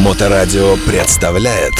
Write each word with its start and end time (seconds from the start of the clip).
Моторадио 0.00 0.76
представляет 0.86 1.74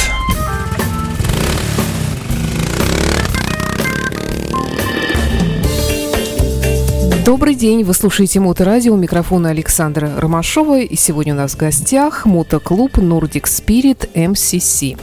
Добрый 7.31 7.55
день, 7.55 7.85
вы 7.85 7.95
слушаете 7.95 8.41
Моторадио, 8.41 8.93
у 8.93 8.97
микрофона 8.97 9.51
Александра 9.51 10.15
Ромашова, 10.17 10.81
и 10.81 10.97
сегодня 10.97 11.33
у 11.33 11.37
нас 11.37 11.53
в 11.53 11.59
гостях 11.59 12.27
мотоклуб 12.27 12.99
Nordic 12.99 13.45
Spirit 13.45 14.11
MCC. 14.15 14.99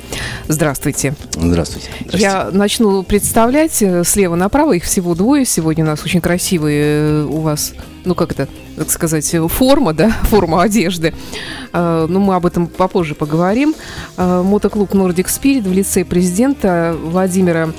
Здравствуйте. 0.50 1.16
Здравствуйте. 1.32 1.88
Я 2.12 2.50
начну 2.52 3.04
представлять 3.04 3.82
э, 3.82 4.04
слева 4.04 4.36
направо, 4.36 4.74
их 4.74 4.84
всего 4.84 5.16
двое, 5.16 5.46
сегодня 5.46 5.86
у 5.86 5.88
нас 5.88 6.04
очень 6.04 6.20
красивые 6.20 6.84
э, 6.84 7.24
у 7.24 7.40
вас, 7.40 7.74
ну 8.04 8.14
как 8.14 8.34
это, 8.34 8.50
так 8.76 8.92
сказать, 8.92 9.34
форма, 9.48 9.94
да, 9.94 10.10
форма 10.24 10.64
одежды. 10.64 11.14
Э, 11.72 12.08
Ну, 12.10 12.20
мы 12.20 12.36
об 12.36 12.46
этом 12.46 12.68
попозже 12.68 13.16
поговорим. 13.16 13.74
Э, 14.18 14.42
Мотоклуб 14.44 14.94
Nordic 14.94 15.28
Spirit 15.28 15.62
в 15.62 15.72
лице 15.72 16.04
президента 16.04 16.94
Владимира 17.02 17.70
э, 17.70 17.72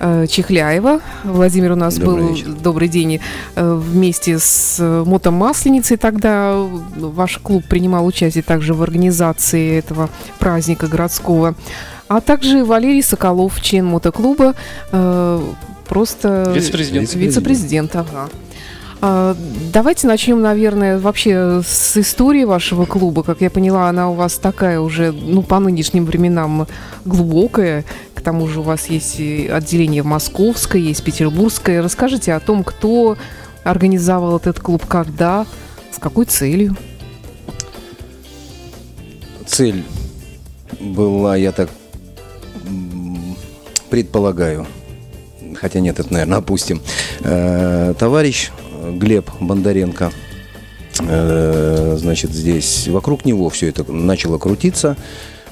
Чехляева. 0.00 1.00
Владимир 1.24 1.72
у 1.72 1.76
нас 1.76 1.96
Добрый 1.96 2.24
был, 2.24 2.34
вечер. 2.34 2.48
добрый 2.48 2.88
день, 2.88 3.20
э, 3.54 3.74
вместе 3.74 4.38
с 4.38 4.76
э, 4.78 5.04
мотомасленицей 5.06 5.96
тогда. 5.98 6.54
Ваш 6.96 7.38
клуб 7.38 7.64
принимал 7.68 8.06
участие 8.06 8.42
также 8.42 8.72
в 8.74 8.82
организации 8.82 9.78
этого 9.78 10.08
праздника 10.38 10.86
городского. 10.86 11.54
А 12.08 12.20
также 12.20 12.64
Валерий 12.64 13.02
Соколов, 13.02 13.60
член 13.60 13.86
мотоклуба, 13.86 14.54
э, 14.90 15.40
просто 15.86 16.52
Вице-президент. 16.54 17.14
вице-президент, 17.14 17.94
ага. 17.94 18.28
А, 19.02 19.36
Давайте 19.72 20.06
начнем, 20.06 20.40
наверное, 20.40 20.98
вообще 20.98 21.62
с 21.64 21.96
истории 21.96 22.44
вашего 22.44 22.84
клуба. 22.86 23.22
Как 23.22 23.40
я 23.40 23.50
поняла, 23.50 23.88
она 23.88 24.10
у 24.10 24.14
вас 24.14 24.36
такая 24.36 24.80
уже, 24.80 25.12
ну, 25.12 25.42
по 25.42 25.58
нынешним 25.60 26.04
временам 26.04 26.66
глубокая. 27.04 27.84
К 28.14 28.20
тому 28.20 28.48
же 28.48 28.60
у 28.60 28.62
вас 28.62 28.86
есть 28.86 29.20
отделение 29.48 30.02
московское, 30.02 30.82
есть 30.82 31.04
петербургское. 31.04 31.82
Расскажите 31.82 32.34
о 32.34 32.40
том, 32.40 32.64
кто 32.64 33.16
организовал 33.62 34.36
этот 34.36 34.58
клуб, 34.60 34.84
когда, 34.86 35.46
с 35.92 35.98
какой 35.98 36.24
целью. 36.24 36.76
Цель 39.46 39.84
была, 40.78 41.36
я 41.36 41.52
так 41.52 41.70
предполагаю, 43.88 44.66
хотя 45.54 45.80
нет, 45.80 45.98
это, 45.98 46.12
наверное, 46.12 46.38
опустим. 46.38 46.82
Э, 47.24 47.94
Товарищ 47.98 48.50
Глеб 48.92 49.30
Бондаренко, 49.40 50.12
э, 51.00 51.96
значит, 51.98 52.32
здесь 52.32 52.88
вокруг 52.88 53.24
него 53.24 53.48
все 53.48 53.68
это 53.68 53.90
начало 53.90 54.38
крутиться. 54.38 54.96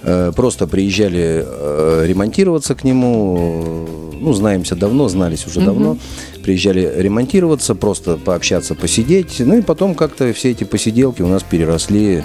Э, 0.02 0.32
Просто 0.34 0.66
приезжали 0.66 1.44
э, 1.44 2.04
ремонтироваться 2.06 2.74
к 2.74 2.84
нему. 2.84 3.86
Ну, 4.20 4.32
знаемся 4.32 4.74
давно, 4.74 5.08
знались 5.08 5.46
уже 5.46 5.60
давно. 5.60 5.96
Приезжали 6.42 6.92
ремонтироваться, 6.96 7.74
просто 7.74 8.16
пообщаться, 8.16 8.74
посидеть. 8.74 9.36
Ну 9.38 9.58
и 9.58 9.62
потом 9.62 9.94
как-то 9.94 10.32
все 10.32 10.50
эти 10.50 10.64
посиделки 10.64 11.22
у 11.22 11.28
нас 11.28 11.42
переросли 11.42 12.24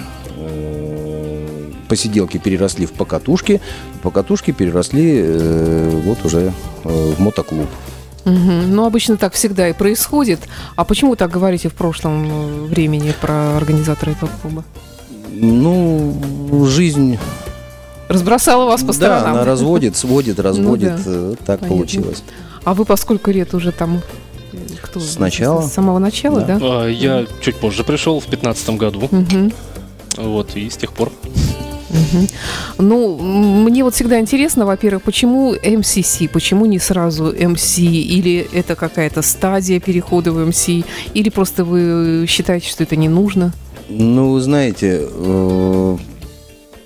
посиделки 1.88 2.38
переросли 2.38 2.86
в 2.86 2.92
покатушки, 2.92 3.60
покатушки 4.02 4.50
переросли 4.50 5.20
э, 5.24 6.00
вот 6.04 6.24
уже 6.24 6.52
э, 6.84 7.12
в 7.16 7.20
мотоклуб. 7.20 7.68
Мгм. 8.24 8.74
Ну, 8.74 8.86
обычно 8.86 9.16
так 9.16 9.34
всегда 9.34 9.68
и 9.68 9.72
происходит. 9.72 10.40
А 10.76 10.84
почему 10.84 11.10
вы 11.10 11.16
так 11.16 11.30
говорите 11.30 11.68
в 11.68 11.74
прошлом 11.74 12.24
э, 12.24 12.64
времени 12.66 13.12
про 13.20 13.56
организатора 13.56 14.10
этого 14.12 14.30
клуба? 14.42 14.64
Ну, 15.30 16.64
жизнь, 16.66 17.18
Разбросала 18.08 18.66
вас 18.66 18.82
по 18.82 18.88
да, 18.88 18.92
сторонам. 18.92 19.32
она 19.34 19.44
разводит, 19.44 19.96
сводит, 19.96 20.38
разводит, 20.40 20.96
да. 20.96 21.02
э, 21.06 21.34
так 21.44 21.60
Понятно. 21.60 21.68
получилось. 21.68 22.22
А 22.64 22.74
вы 22.74 22.84
по 22.84 22.96
сколько 22.96 23.30
лет 23.32 23.54
уже 23.54 23.72
там? 23.72 24.00
э, 24.52 24.56
Кто? 24.82 25.00
С 25.00 25.18
начала. 25.18 25.62
С 25.62 25.72
самого 25.72 25.98
начала, 25.98 26.40
да? 26.42 26.58
Да. 26.58 26.84
А, 26.84 26.86
Я 26.88 27.26
чуть 27.40 27.56
позже 27.56 27.82
пришел, 27.84 28.20
в 28.20 28.28
2015 28.28 28.70
году. 28.78 29.08
Мгм, 29.10 29.52
Вот, 30.16 30.54
и 30.56 30.68
с 30.70 30.76
тех 30.76 30.92
пор. 30.92 31.10
Ну, 32.78 33.18
мне 33.18 33.84
вот 33.84 33.94
всегда 33.94 34.18
интересно, 34.20 34.66
во-первых, 34.66 35.02
почему 35.02 35.54
МСС, 35.54 36.18
почему 36.32 36.66
не 36.66 36.78
сразу 36.78 37.32
МС, 37.32 37.78
или 37.78 38.46
это 38.52 38.74
какая-то 38.74 39.22
стадия 39.22 39.80
перехода 39.80 40.32
в 40.32 40.44
МС, 40.44 40.68
или 40.68 41.28
просто 41.30 41.64
вы 41.64 42.26
считаете, 42.28 42.68
что 42.68 42.82
это 42.82 42.96
не 42.96 43.08
нужно? 43.08 43.52
Ну, 43.88 44.38
знаете, 44.40 45.00
э, 45.02 45.96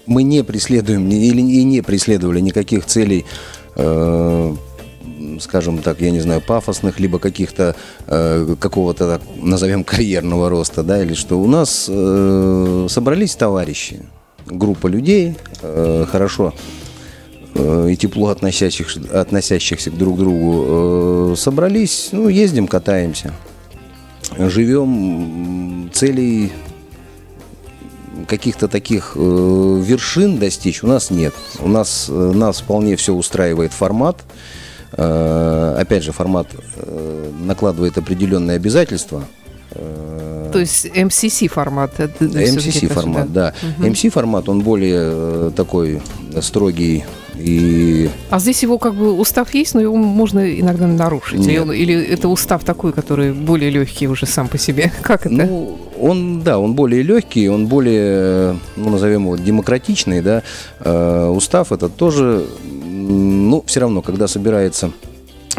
мы 0.07 0.23
не 0.23 0.43
преследуем 0.43 1.09
или 1.09 1.41
и 1.41 1.65
не 1.65 1.81
преследовали 1.81 2.41
никаких 2.41 2.85
целей, 2.87 3.25
э, 3.77 4.57
скажем 5.41 5.79
так, 5.79 6.01
я 6.01 6.11
не 6.11 6.21
знаю, 6.21 6.41
пафосных, 6.41 6.99
либо 7.01 7.19
каких-то 7.19 7.77
э, 8.07 8.57
какого-то, 8.59 9.21
назовем, 9.41 9.85
карьерного 9.85 10.49
роста, 10.49 10.83
да, 10.83 11.03
или 11.03 11.15
что. 11.15 11.39
У 11.41 11.47
нас 11.47 11.91
собрались 12.93 13.37
товарищи, 13.37 14.01
группа 14.51 14.87
людей, 14.87 15.37
э, 15.63 16.05
хорошо 16.11 16.55
э, 17.55 17.89
и 17.91 17.97
тепло 17.97 18.29
относящихся, 18.29 19.01
относящихся 19.13 19.91
друг 19.91 20.17
к 20.17 20.19
другу, 20.19 21.33
э, 21.33 21.35
собрались, 21.37 22.11
ну, 22.13 22.29
ездим, 22.29 22.67
катаемся, 22.67 23.33
живем, 24.39 25.91
целей 25.93 26.53
каких-то 28.29 28.69
таких 28.69 29.13
э, 29.17 29.83
вершин 29.85 30.39
достичь 30.39 30.83
у 30.85 30.87
нас 30.87 31.11
нет. 31.11 31.35
У 31.61 31.69
нас, 31.69 32.07
э, 32.09 32.13
нас 32.13 32.61
вполне 32.61 32.97
все 32.97 33.15
устраивает 33.15 33.73
формат. 33.73 34.19
Э, 34.93 35.77
опять 35.79 36.05
же, 36.05 36.13
формат 36.13 36.49
э, 36.77 37.33
накладывает 37.41 37.99
определенные 37.99 38.57
обязательства. 38.57 39.25
Э, 39.73 40.51
То 40.53 40.59
есть 40.59 40.89
МСС 40.97 41.47
формат? 41.51 41.93
э, 41.99 42.09
MCC 42.21 42.89
формат, 42.89 43.33
да. 43.33 43.55
MC 43.79 44.11
формат, 44.11 44.49
он 44.49 44.61
более 44.61 44.99
э, 45.01 45.51
такой 45.55 46.01
строгий 46.41 47.05
и 47.37 48.11
А 48.31 48.39
здесь 48.41 48.63
его 48.65 48.79
как 48.79 48.95
бы 48.95 49.13
устав 49.13 49.55
есть, 49.55 49.75
но 49.75 49.81
его 49.81 49.95
можно 49.97 50.41
иногда 50.59 50.87
нарушить. 50.89 51.41
Или, 51.47 51.53
Нет. 51.53 51.63
он- 51.63 51.73
или 51.73 51.95
это 51.95 52.29
устав 52.29 52.65
такой, 52.65 52.93
который 52.93 53.33
более 53.33 53.71
легкий 53.71 54.09
уже 54.09 54.27
сам 54.27 54.49
по 54.49 54.59
себе? 54.59 54.91
Как 55.03 55.27
это? 55.27 55.35
Ну, 55.35 55.79
он, 56.01 56.41
да, 56.43 56.59
он 56.59 56.75
более 56.75 57.03
легкий, 57.03 57.49
он 57.49 57.67
более, 57.69 58.59
ну, 58.77 58.91
назовем 58.91 59.23
его, 59.25 59.37
демократичный, 59.37 60.21
да. 60.21 60.43
Э, 60.81 61.29
устав 61.29 61.71
это 61.71 61.89
тоже, 61.89 62.45
ну, 62.73 63.63
все 63.67 63.81
равно, 63.81 64.03
когда 64.03 64.27
собирается 64.27 64.91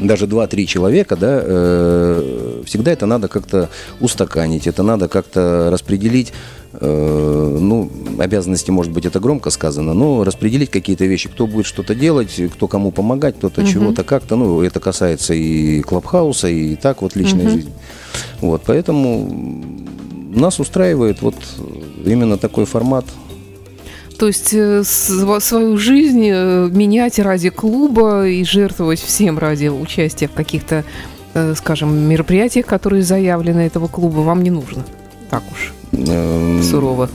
даже 0.02 0.26
2-3 0.26 0.66
человека, 0.66 1.16
да, 1.16 1.42
э, 1.44 2.62
всегда 2.66 2.92
это 2.92 3.06
надо 3.06 3.28
как-то 3.28 3.70
устаканить, 4.00 4.68
это 4.68 4.84
надо 4.84 5.08
как-то 5.08 5.70
распределить, 5.72 6.34
э, 6.74 7.58
ну, 7.60 7.90
обязанности, 8.20 8.72
может 8.72 8.92
быть, 8.92 9.06
это 9.06 9.20
громко 9.20 9.50
сказано, 9.50 9.94
но 9.94 10.24
распределить 10.24 10.70
какие-то 10.70 11.06
вещи, 11.06 11.30
кто 11.30 11.48
будет 11.48 11.66
что-то 11.66 11.96
делать, 11.96 12.40
кто 12.54 12.68
кому 12.68 12.92
помогать, 12.92 13.36
кто-то 13.38 13.62
Мгм. 13.62 13.70
чего-то 13.70 14.04
как-то, 14.04 14.36
ну, 14.36 14.62
это 14.62 14.80
касается 14.80 15.34
и 15.34 15.82
клабхауса, 15.82 16.48
и 16.48 16.76
так 16.76 17.02
вот 17.02 17.16
личной 17.16 17.46
Мгм. 17.46 17.52
жизни. 17.52 17.74
Вот, 18.42 18.62
поэтому 18.66 19.30
нас 20.34 20.60
устраивает 20.60 21.22
вот 21.22 21.36
именно 22.06 22.38
такой 22.38 22.66
формат. 22.66 23.06
То 24.20 24.28
есть 24.28 24.54
э, 24.54 24.84
св- 24.84 25.42
свою 25.42 25.78
жизнь 25.78 26.28
э, 26.30 26.68
менять 26.70 27.20
ради 27.20 27.50
клуба 27.50 28.28
и 28.28 28.44
жертвовать 28.44 29.00
всем 29.00 29.40
ради 29.40 29.68
участия 29.68 30.28
в 30.28 30.34
каких-то, 30.34 30.84
э, 31.34 31.54
скажем, 31.56 31.98
мероприятиях, 31.98 32.66
которые 32.66 33.02
заявлены 33.02 33.62
этого 33.62 33.88
клуба, 33.88 34.20
вам 34.20 34.44
не 34.44 34.50
нужно. 34.52 34.84
Так 35.30 35.42
уж, 35.50 35.74
Эм, 35.94 36.62
сурово. 36.62 37.10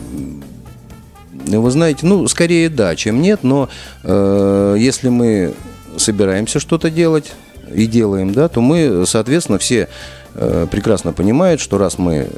Вы 1.46 1.70
знаете, 1.70 2.06
ну, 2.06 2.26
скорее 2.26 2.70
да, 2.70 2.96
чем 2.96 3.20
нет, 3.20 3.40
но 3.42 3.68
э, 4.02 4.76
если 4.78 5.10
мы 5.10 5.52
собираемся 5.98 6.58
что-то 6.58 6.90
делать 6.90 7.34
и 7.72 7.86
делаем, 7.86 8.32
да, 8.32 8.48
то 8.48 8.62
мы, 8.62 9.04
соответственно, 9.06 9.58
все 9.58 9.88
прекрасно 10.70 11.12
понимают, 11.12 11.60
что 11.60 11.78
раз 11.78 11.96
мы 11.96 12.28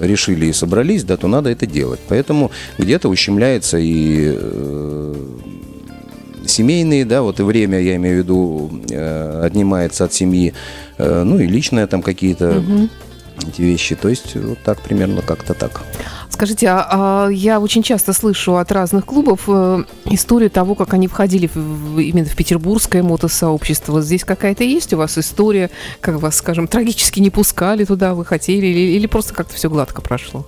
решили 0.00 0.46
и 0.46 0.52
собрались, 0.52 1.04
да, 1.04 1.16
то 1.16 1.28
надо 1.28 1.50
это 1.50 1.66
делать. 1.66 2.00
Поэтому 2.08 2.50
где-то 2.78 3.08
ущемляется 3.08 3.78
и 3.78 4.32
э, 4.38 5.14
семейные, 6.46 7.04
да, 7.04 7.22
вот 7.22 7.40
и 7.40 7.42
время, 7.42 7.80
я 7.80 7.96
имею 7.96 8.16
в 8.16 8.18
виду, 8.18 8.70
э, 8.90 9.42
отнимается 9.44 10.04
от 10.04 10.12
семьи, 10.12 10.54
э, 10.98 11.22
ну 11.22 11.38
и 11.38 11.46
личное 11.46 11.86
там 11.86 12.02
какие-то 12.02 12.62
Мгм. 12.66 12.90
эти 13.48 13.62
вещи. 13.62 13.94
То 13.94 14.08
есть 14.08 14.34
вот 14.36 14.58
так 14.64 14.80
примерно 14.80 15.22
как-то 15.22 15.54
так. 15.54 15.82
Скажите, 16.28 16.68
а, 16.68 16.86
а 16.90 17.28
я 17.28 17.60
очень 17.60 17.82
часто 17.82 18.12
слышу 18.12 18.56
от 18.56 18.72
разных 18.72 19.04
клубов 19.04 19.44
э, 19.48 19.84
историю 20.06 20.50
того, 20.50 20.74
как 20.74 20.94
они 20.94 21.08
входили 21.08 21.48
именно 21.54 22.26
в 22.26 22.36
петербургское 22.36 23.02
мотосообщество. 23.02 24.02
Здесь 24.02 24.24
какая-то 24.24 24.64
есть 24.64 24.92
у 24.92 24.98
вас 24.98 25.16
история, 25.18 25.70
как 26.00 26.16
вас, 26.20 26.36
скажем, 26.36 26.68
трагически 26.68 27.20
не 27.20 27.30
пускали 27.30 27.84
туда, 27.84 28.14
вы 28.14 28.24
хотели, 28.24 28.66
или 28.66 29.06
просто 29.06 29.34
как-то 29.34 29.54
все 29.54 29.70
гладко 29.70 30.02
прошло? 30.02 30.46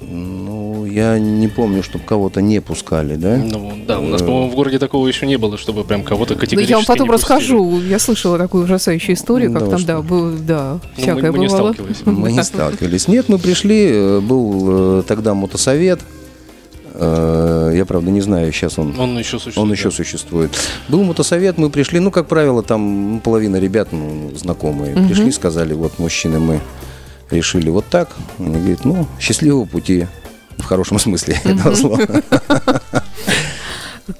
Ну, 0.00 0.86
я 0.86 1.18
не 1.18 1.46
помню, 1.48 1.82
чтобы 1.82 2.04
кого-то 2.04 2.40
не 2.40 2.60
пускали, 2.60 3.16
да? 3.16 3.36
Ну, 3.36 3.72
да, 3.86 3.98
у 4.00 4.04
нас, 4.08 4.22
по-моему, 4.22 4.50
в 4.50 4.54
городе 4.54 4.78
такого 4.78 5.06
еще 5.06 5.26
не 5.26 5.36
было, 5.36 5.58
чтобы 5.58 5.84
прям 5.84 6.02
кого-то 6.02 6.34
Да 6.34 6.40
категорически 6.40 6.70
я 6.70 6.76
вам 6.78 6.86
потом 6.86 7.08
не 7.08 7.12
расскажу. 7.14 7.80
Я 7.82 7.98
слышала 7.98 8.38
такую 8.38 8.64
ужасающую 8.64 9.14
историю, 9.14 9.52
как 9.52 9.64
Да 9.64 9.66
там, 9.70 9.76
уж. 9.76 9.84
да, 9.84 10.00
было, 10.02 10.32
да, 10.32 10.72
Ну, 10.72 10.80
мы- 10.96 11.02
всякое 11.02 11.32
мы 11.32 11.38
не 11.38 11.46
бывало. 11.48 11.72
сталкивались. 11.74 11.96
Мы 12.06 12.32
не 12.32 12.42
сталкивались. 12.42 13.08
Нет, 13.08 13.28
мы 13.28 13.38
пришли, 13.38 13.88
э, 13.92 14.20
был 14.20 15.00
э, 15.00 15.02
тогда 15.06 15.34
мотосовет. 15.34 16.00
Э, 16.94 17.72
Я, 17.74 17.84
правда, 17.84 18.10
не 18.10 18.20
знаю, 18.20 18.50
сейчас 18.52 18.78
он 18.78 18.98
Он 18.98 19.16
еще 19.18 19.38
существует. 19.38 19.58
Он 19.58 19.72
еще 19.72 19.84
да. 19.84 19.94
существует. 19.94 20.50
Был 20.88 21.04
мотосовет, 21.04 21.56
мы 21.56 21.70
пришли, 21.70 22.00
ну, 22.00 22.10
как 22.10 22.26
правило, 22.26 22.62
там 22.62 23.12
ну, 23.14 23.20
половина 23.20 23.56
ребят, 23.56 23.88
ну, 23.92 24.32
знакомые, 24.34 24.96
пришли, 25.06 25.30
сказали, 25.30 25.72
вот, 25.72 25.98
мужчины, 25.98 26.40
мы 26.40 26.60
решили 27.32 27.70
вот 27.70 27.86
так. 27.88 28.16
Он 28.38 28.52
говорит, 28.52 28.84
ну, 28.84 29.06
счастливого 29.18 29.64
пути, 29.64 30.06
в 30.58 30.64
хорошем 30.64 30.98
смысле 30.98 31.40
этого 31.44 31.74
слова. 31.74 32.00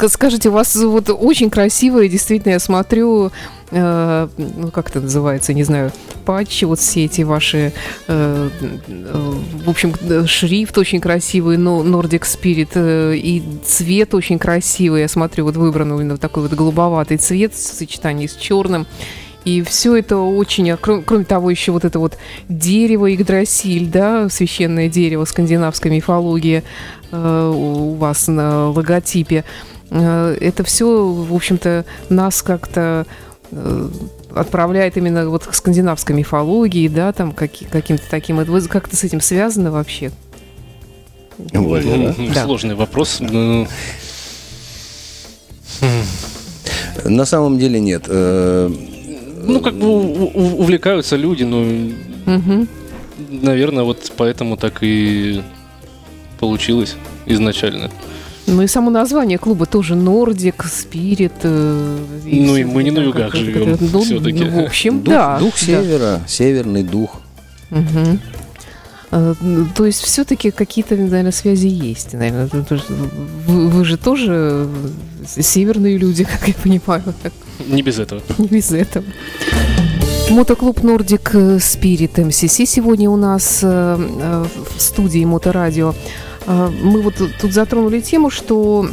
Скажите, 0.08 0.50
у 0.50 0.52
вас 0.52 0.76
вот 0.76 1.10
очень 1.10 1.50
красивые, 1.50 2.08
действительно, 2.08 2.52
я 2.52 2.58
смотрю, 2.60 3.32
э, 3.70 4.28
ну 4.36 4.70
как 4.70 4.90
это 4.90 5.00
называется, 5.00 5.52
не 5.52 5.64
знаю, 5.64 5.90
патчи, 6.24 6.64
вот 6.64 6.78
все 6.78 7.06
эти 7.06 7.22
ваши, 7.22 7.72
э, 8.06 8.50
э, 8.86 9.32
в 9.64 9.68
общем, 9.68 9.94
шрифт 10.26 10.78
очень 10.78 11.00
красивый, 11.00 11.56
но 11.56 11.82
Nordic 11.82 12.22
Spirit, 12.22 12.70
э, 12.74 13.16
и 13.16 13.42
цвет 13.64 14.14
очень 14.14 14.38
красивый, 14.38 15.02
я 15.02 15.08
смотрю, 15.08 15.44
вот 15.44 15.56
выбран 15.56 15.92
именно 15.92 16.18
такой 16.18 16.44
вот 16.44 16.52
голубоватый 16.52 17.16
цвет 17.16 17.54
в 17.54 17.58
сочетании 17.58 18.26
с 18.26 18.36
черным. 18.36 18.86
И 19.44 19.62
все 19.62 19.96
это 19.96 20.19
очень, 20.19 20.70
а 20.70 20.76
кроме, 20.76 21.02
кроме 21.02 21.25
того, 21.25 21.50
еще 21.50 21.72
вот 21.72 21.84
это 21.84 21.98
вот 21.98 22.19
дерево 22.48 23.06
Игдрасиль, 23.14 23.87
да, 23.88 24.28
священное 24.28 24.88
дерево 24.88 25.25
скандинавской 25.25 25.90
мифологии 25.90 26.62
э, 27.10 27.52
у 27.54 27.94
вас 27.94 28.28
на 28.28 28.69
логотипе. 28.70 29.44
Э, 29.90 30.37
это 30.40 30.62
все, 30.64 31.06
в 31.06 31.34
общем-то, 31.34 31.87
нас 32.10 32.42
как-то 32.42 33.06
э, 33.50 33.88
отправляет 34.34 34.98
именно 34.98 35.28
вот 35.31 35.46
к 35.46 35.54
скандинавской 35.54 36.14
мифологии, 36.14 36.88
да, 36.88 37.12
там 37.12 37.32
каки- 37.32 37.64
каким-то 37.64 38.04
таким. 38.10 38.40
Это 38.40 38.52
вы 38.52 38.60
как-то 38.62 38.94
с 38.94 39.04
этим 39.04 39.22
связано 39.22 39.70
вообще? 39.72 40.10
Валера. 41.54 42.14
М, 42.16 42.32
Да. 42.34 42.44
Сложный 42.44 42.75
вопрос. 42.75 43.19
Ну, 43.20 43.66
На 47.04 47.25
самом 47.25 47.58
деле 47.58 47.81
нет. 47.81 48.04
Ну, 49.42 49.60
как 49.60 49.75
бы 49.75 49.87
увлекаются 49.88 51.16
люди, 51.16 51.44
но, 51.44 51.62
Мгм. 52.26 52.69
наверное, 53.31 53.84
вот 53.84 54.12
поэтому 54.16 54.56
так 54.56 54.78
и 54.82 55.42
получилось 56.38 56.96
изначально. 57.26 57.90
Ну 58.46 58.62
и 58.62 58.66
само 58.66 58.90
название 58.90 59.38
клуба 59.38 59.66
тоже 59.66 59.94
Nordic, 59.94 60.56
Spirit. 60.64 61.32
э, 61.42 61.98
Ну 62.25 62.56
и 62.56 62.64
мы 62.64 62.82
не 62.82 62.90
на 62.90 63.00
югах 63.00 63.34
живем 63.34 63.76
ну, 63.92 64.00
всё-таки. 64.02 64.44
ну, 64.44 64.62
в 64.62 64.64
общем, 64.66 65.00
Дух, 65.02 65.14
да. 65.14 65.38
дух 65.38 65.52
да. 65.54 65.66
севера, 65.66 66.20
северный 66.26 66.82
дух. 66.82 67.20
Э, 69.12 69.34
ну, 69.40 69.66
То 69.75 69.86
есть 69.86 70.00
все-таки 70.02 70.50
какие-то, 70.50 70.96
наверное, 70.96 71.32
связи 71.32 71.69
есть. 71.69 72.12
Наверное. 72.14 72.48
Вы, 73.46 73.69
вы 73.69 73.84
же 73.84 73.96
тоже 73.96 74.69
э, 75.36 75.43
северные 75.43 75.98
люди, 75.98 76.25
как 76.32 76.48
я 76.48 76.54
понимаю, 76.54 77.02
Не 77.68 77.82
без 77.82 77.98
этого. 77.98 78.22
не 78.38 78.48
без 78.48 78.72
этого. 78.72 79.04
Мотоклуб 80.30 80.78
Nordic 80.80 81.58
Spirit 81.58 82.24
МСС 82.24 82.70
сегодня 82.70 83.10
у 83.10 83.16
нас 83.16 83.60
э, 83.62 83.66
э, 83.98 84.44
в 84.76 84.80
студии 84.80 85.24
Моторадио. 85.24 85.94
Э, 86.46 86.70
Мы 86.82 87.02
вот 87.02 87.14
тут 87.40 87.52
затронули 87.52 88.00
тему, 88.00 88.30
что 88.30 88.88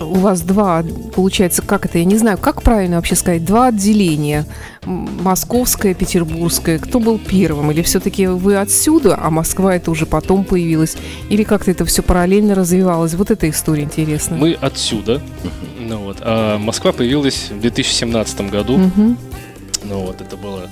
у 0.00 0.14
вас 0.14 0.40
два, 0.40 0.82
получается, 1.14 1.62
как 1.62 1.84
это, 1.84 1.98
я 1.98 2.04
не 2.04 2.16
знаю, 2.16 2.38
как 2.38 2.62
правильно 2.62 2.96
вообще 2.96 3.14
сказать, 3.14 3.44
два 3.44 3.66
отделения. 3.68 4.46
Московское, 4.84 5.92
Петербургское. 5.94 6.78
Кто 6.78 7.00
был 7.00 7.18
первым? 7.18 7.70
Или 7.70 7.82
все-таки 7.82 8.26
вы 8.26 8.56
отсюда, 8.56 9.18
а 9.20 9.30
Москва 9.30 9.74
это 9.76 9.90
уже 9.90 10.06
потом 10.06 10.44
появилась? 10.44 10.96
Или 11.28 11.42
как-то 11.42 11.70
это 11.70 11.84
все 11.84 12.02
параллельно 12.02 12.54
развивалось? 12.54 13.14
Вот 13.14 13.30
эта 13.30 13.48
история 13.50 13.82
интересная. 13.82 14.38
Мы 14.38 14.54
отсюда. 14.54 15.20
Ну, 15.78 15.98
вот. 15.98 16.16
А 16.20 16.58
Москва 16.58 16.92
появилась 16.92 17.50
в 17.50 17.60
2017 17.60 18.50
году. 18.50 18.78
Мгм. 18.78 19.18
Ну 19.84 20.00
вот, 20.06 20.20
это 20.20 20.36
была 20.36 20.62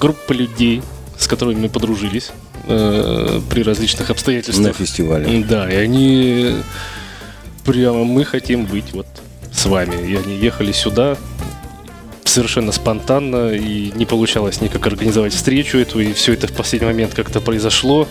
группа 0.00 0.32
людей, 0.32 0.82
с 1.18 1.26
которыми 1.26 1.60
мы 1.62 1.68
подружились 1.68 2.30
э, 2.66 3.40
при 3.50 3.62
различных 3.62 4.08
На 4.08 4.12
обстоятельствах. 4.14 4.76
фестивале. 4.76 5.26
М, 5.26 5.44
Да, 5.48 5.68
и 5.70 5.74
они 5.76 6.52
прямо 7.64 8.04
мы 8.04 8.24
хотим 8.24 8.66
быть 8.66 8.92
вот 8.92 9.06
с 9.52 9.66
вами. 9.66 9.96
И 10.06 10.14
они 10.16 10.36
ехали 10.36 10.72
сюда 10.72 11.16
совершенно 12.24 12.72
спонтанно, 12.72 13.52
и 13.52 13.92
не 13.94 14.06
получалось 14.06 14.60
никак 14.60 14.86
организовать 14.86 15.32
встречу 15.32 15.78
эту, 15.78 16.00
и 16.00 16.12
все 16.12 16.32
это 16.32 16.48
в 16.48 16.52
последний 16.52 16.86
момент 16.86 17.14
как-то 17.14 17.40
произошло. 17.40 18.08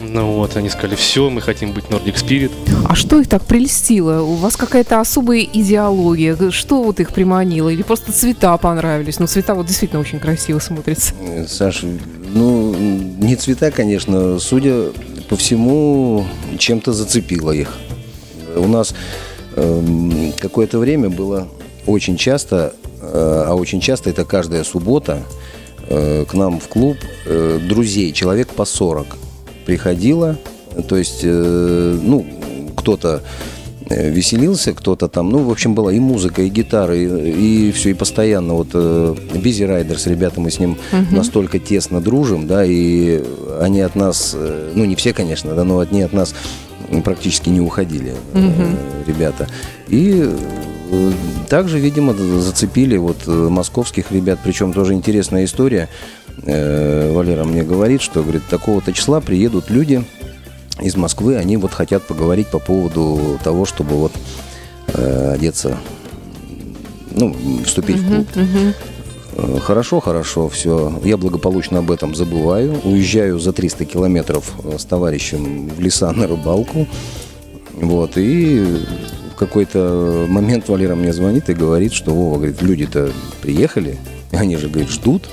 Ну 0.00 0.34
вот, 0.34 0.56
они 0.56 0.68
сказали, 0.70 0.94
все, 0.94 1.28
мы 1.28 1.40
хотим 1.40 1.72
быть 1.72 1.86
Nordic 1.86 2.14
Spirit. 2.14 2.52
А 2.88 2.94
что 2.94 3.20
их 3.20 3.28
так 3.28 3.42
прельстило? 3.44 4.22
У 4.22 4.34
вас 4.34 4.56
какая-то 4.56 5.00
особая 5.00 5.40
идеология? 5.40 6.50
Что 6.52 6.82
вот 6.84 7.00
их 7.00 7.12
приманило? 7.12 7.68
Или 7.68 7.82
просто 7.82 8.12
цвета 8.12 8.56
понравились? 8.58 9.18
Ну, 9.18 9.26
цвета 9.26 9.54
вот 9.54 9.66
действительно 9.66 10.00
очень 10.00 10.20
красиво 10.20 10.60
смотрятся. 10.60 11.14
Э, 11.20 11.46
Саш, 11.48 11.82
ну, 12.32 12.74
не 12.74 13.34
цвета, 13.34 13.72
конечно, 13.72 14.38
судя 14.38 14.90
по 15.28 15.36
всему, 15.36 16.24
чем-то 16.58 16.92
зацепило 16.92 17.50
их. 17.50 17.76
У 18.56 18.66
нас 18.66 18.94
эм, 19.56 20.32
какое-то 20.38 20.78
время 20.78 21.10
было 21.10 21.48
очень 21.86 22.16
часто, 22.16 22.74
э, 23.00 23.44
а 23.46 23.54
очень 23.54 23.80
часто 23.80 24.10
это 24.10 24.24
каждая 24.24 24.64
суббота, 24.64 25.22
э, 25.88 26.24
к 26.28 26.34
нам 26.34 26.60
в 26.60 26.68
клуб 26.68 26.96
э, 27.26 27.58
друзей, 27.68 28.12
человек 28.12 28.48
по 28.48 28.64
40 28.64 29.06
приходило. 29.66 30.36
То 30.88 30.96
есть, 30.96 31.20
э, 31.22 31.98
ну, 32.02 32.26
кто-то 32.76 33.22
э, 33.88 34.10
веселился, 34.10 34.72
кто-то 34.74 35.08
там, 35.08 35.30
ну, 35.30 35.38
в 35.38 35.50
общем, 35.50 35.74
была 35.74 35.92
и 35.92 35.98
музыка, 35.98 36.42
и 36.42 36.48
гитара, 36.48 36.94
и, 36.96 37.72
все, 37.72 37.90
и 37.90 37.94
постоянно 37.94 38.54
вот 38.54 38.74
Бизи 39.34 39.64
Райдерс, 39.64 40.06
ребята, 40.06 40.40
мы 40.40 40.50
с 40.50 40.58
ним 40.58 40.76
настолько 41.10 41.58
тесно 41.58 42.00
дружим, 42.00 42.46
да, 42.46 42.64
и 42.64 43.22
они 43.60 43.80
от 43.80 43.94
нас, 43.96 44.32
э, 44.34 44.72
ну, 44.74 44.84
не 44.84 44.96
все, 44.96 45.12
конечно, 45.12 45.54
да, 45.54 45.64
но 45.64 45.78
одни 45.78 46.02
от 46.02 46.12
нас 46.12 46.34
практически 47.04 47.48
не 47.48 47.60
уходили, 47.60 48.14
э, 48.34 48.74
ребята. 49.06 49.48
И 49.88 50.22
э, 50.90 51.12
также, 51.48 51.78
видимо, 51.78 52.14
зацепили 52.14 52.96
вот 52.96 53.18
э, 53.26 53.30
московских 53.30 54.10
ребят, 54.12 54.38
причем 54.42 54.72
тоже 54.72 54.94
интересная 54.94 55.44
история. 55.44 55.88
Валера 56.40 57.42
мне 57.44 57.64
говорит, 57.64 58.00
что, 58.00 58.22
говорит, 58.22 58.42
такого-то 58.48 58.92
числа 58.92 59.20
приедут 59.20 59.70
люди 59.70 60.04
из 60.80 60.94
Москвы, 60.94 61.36
они 61.36 61.56
вот 61.56 61.72
хотят 61.72 62.06
поговорить 62.06 62.46
по 62.46 62.60
поводу 62.60 63.40
того, 63.42 63.66
чтобы 63.66 63.96
вот 63.96 64.12
одеться, 64.94 65.78
ну, 67.10 67.36
вступить 67.64 67.96
в 67.96 68.08
клуб. 68.08 68.28
Э, 68.36 68.72
Хорошо, 69.60 70.00
хорошо, 70.00 70.48
все. 70.48 70.92
Я 71.04 71.16
благополучно 71.16 71.78
об 71.78 71.90
этом 71.92 72.14
забываю. 72.14 72.80
Уезжаю 72.82 73.38
за 73.38 73.52
300 73.52 73.84
километров 73.84 74.52
э, 74.64 74.78
с 74.78 74.84
товарищем 74.84 75.68
в 75.68 75.80
леса 75.80 76.10
на 76.12 76.26
рыбалку. 76.26 76.88
Вот, 77.74 78.16
и 78.16 78.82
в 79.32 79.36
какой-то 79.36 80.26
момент 80.28 80.68
Валера 80.68 80.96
мне 80.96 81.12
звонит 81.12 81.48
и 81.48 81.54
говорит, 81.54 81.92
что 81.92 82.10
Вова, 82.10 82.36
говорит, 82.36 82.60
люди-то 82.60 83.12
приехали, 83.40 83.98
они 84.32 84.56
же, 84.56 84.68
говорит, 84.68 84.90
ждут. 84.90 85.28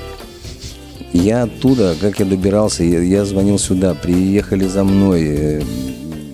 Я 1.11 1.43
оттуда, 1.43 1.95
как 1.99 2.19
я 2.19 2.25
добирался, 2.25 2.83
я, 2.83 2.99
я 2.99 3.25
звонил 3.25 3.57
сюда, 3.57 3.95
приехали 3.95 4.67
за 4.67 4.83
мной, 4.83 5.23
э, 5.23 5.61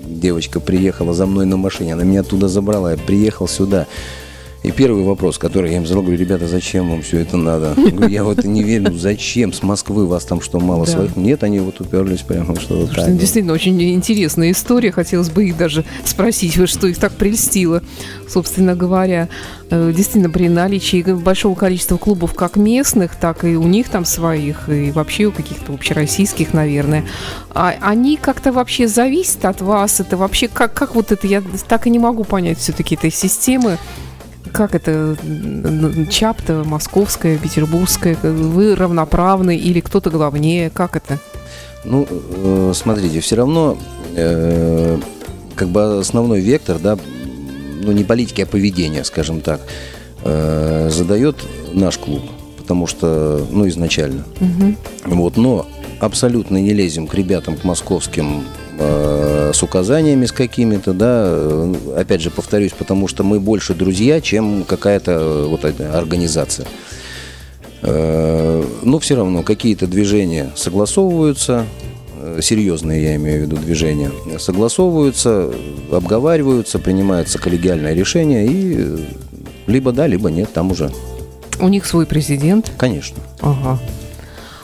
девочка 0.10 0.60
приехала 0.60 1.14
за 1.14 1.26
мной 1.26 1.46
на 1.46 1.56
машине, 1.56 1.94
она 1.94 2.04
меня 2.04 2.22
оттуда 2.22 2.50
забрала, 2.50 2.92
я 2.92 2.98
приехал 2.98 3.48
сюда. 3.48 3.88
И 4.64 4.70
первый 4.70 5.04
вопрос, 5.04 5.40
который 5.40 5.72
я 5.72 5.78
им 5.78 5.88
задал, 5.88 6.04
говорю, 6.04 6.20
ребята, 6.20 6.48
зачем 6.48 6.88
вам 6.92 7.02
все 7.02 7.18
это 7.20 7.36
надо? 7.36 7.76
Я 8.08 8.24
вот 8.24 8.44
не 8.44 8.62
верю, 8.62 8.94
зачем? 8.94 9.54
С 9.54 9.64
Москвы 9.64 10.06
вас 10.06 10.24
там 10.26 10.40
что, 10.40 10.60
мало 10.60 10.86
Да. 10.86 10.92
своих? 10.92 11.16
Нет, 11.16 11.44
они 11.44 11.60
вот 11.60 11.82
уперлись 11.82 12.22
прямо, 12.22 12.60
что 12.60 12.86
Потому 12.86 13.08
так. 13.08 13.18
действительно 13.18 13.54
очень 13.54 13.82
интересная 13.82 14.52
история. 14.52 14.92
Хотелось 14.92 15.32
бы 15.32 15.46
их 15.48 15.58
даже 15.58 15.84
спросить, 16.06 16.58
вот 16.58 16.70
что 16.70 16.86
их 16.86 17.00
так 17.00 17.12
прельстило, 17.14 17.82
собственно 18.30 18.76
говоря. 18.76 19.30
Э, 19.72 19.92
Действительно, 19.96 20.30
при 20.30 20.48
наличии 20.48 21.02
большого 21.12 21.56
количества 21.56 21.98
клубов 21.98 22.36
как 22.36 22.56
местных, 22.56 23.16
так 23.16 23.44
и 23.46 23.56
у 23.56 23.64
них 23.64 23.90
там 23.90 24.06
своих, 24.06 24.70
и 24.70 24.92
вообще 24.92 25.26
у 25.26 25.32
каких-то 25.32 25.74
общероссийских, 25.74 26.54
наверное. 26.54 27.04
А 27.50 27.74
они 27.82 28.16
как-то 28.16 28.52
вообще 28.52 28.88
зависят 28.88 29.44
от 29.46 29.62
вас? 29.62 30.00
Это 30.00 30.18
вообще 30.18 30.48
как, 30.48 30.76
как 30.76 30.94
вот 30.94 31.12
это? 31.12 31.26
Я 31.26 31.42
так 31.68 31.88
и 31.88 31.90
не 31.90 31.98
могу 31.98 32.26
понять 32.26 32.60
все-таки 32.60 32.94
этой 32.94 33.12
системы. 33.12 33.80
Как 34.52 34.76
это 34.76 35.16
ЧАП-то, 36.10 36.64
московская, 36.66 37.38
петербургская? 37.38 38.16
Вы 38.16 38.76
равноправны 38.76 39.56
или 39.56 39.80
кто-то 39.80 40.10
главнее? 40.10 40.70
Как 40.70 40.96
это? 40.96 41.20
Ну, 41.84 42.08
э, 42.10 42.74
смотрите, 42.76 43.20
все 43.22 43.36
равно 43.38 43.78
э, 44.16 45.00
как 45.56 45.70
бы 45.70 46.00
основной 46.00 46.42
вектор, 46.42 46.80
да, 46.80 46.98
ну 47.84 47.92
не 47.92 48.04
политики, 48.04 48.42
а 48.42 48.46
поведения, 48.46 49.04
скажем 49.04 49.42
так, 49.42 49.62
э, 50.24 50.90
задает 50.92 51.38
наш 51.74 51.98
клуб, 51.98 52.22
потому 52.58 52.88
что, 52.88 53.46
ну, 53.50 53.68
изначально. 53.68 54.26
Вот, 55.06 55.38
но 55.38 55.66
абсолютно 56.00 56.58
не 56.58 56.74
лезем 56.74 57.08
к 57.08 57.14
ребятам, 57.14 57.58
к 57.58 57.64
московским 57.64 58.44
э, 58.71 58.71
с 59.54 59.64
указаниями 59.64 60.26
с 60.26 60.32
какими-то, 60.32 60.94
да, 60.94 61.24
э, 61.28 61.74
опять 61.98 62.22
же 62.22 62.30
повторюсь, 62.32 62.72
потому 62.78 63.08
что 63.08 63.24
мы 63.24 63.40
больше 63.40 63.74
друзья, 63.74 64.22
чем 64.22 64.64
какая-то 64.64 65.12
э, 65.12 65.46
вот 65.48 65.66
организация. 65.66 66.66
Э, 67.82 68.64
Но 68.84 69.00
все 69.00 69.16
равно 69.16 69.44
какие-то 69.44 69.88
движения 69.88 70.52
согласовываются, 70.56 71.66
э, 72.22 72.40
серьезные, 72.42 73.04
я 73.04 73.16
имею 73.16 73.40
в 73.40 73.42
виду 73.48 73.58
движения, 73.58 74.12
согласовываются, 74.40 75.52
обговариваются, 75.92 76.80
принимается 76.80 77.40
коллегиальное 77.40 77.94
решение 77.94 78.46
и 78.46 78.76
э, 78.78 78.98
либо 79.68 79.92
да, 79.92 80.08
либо 80.08 80.30
нет, 80.30 80.52
там 80.54 80.72
уже, 80.72 80.92
У 81.60 81.68
них 81.68 81.86
свой 81.86 82.06
президент. 82.06 82.72
конечно. 82.78 83.18
Ага. 83.42 83.80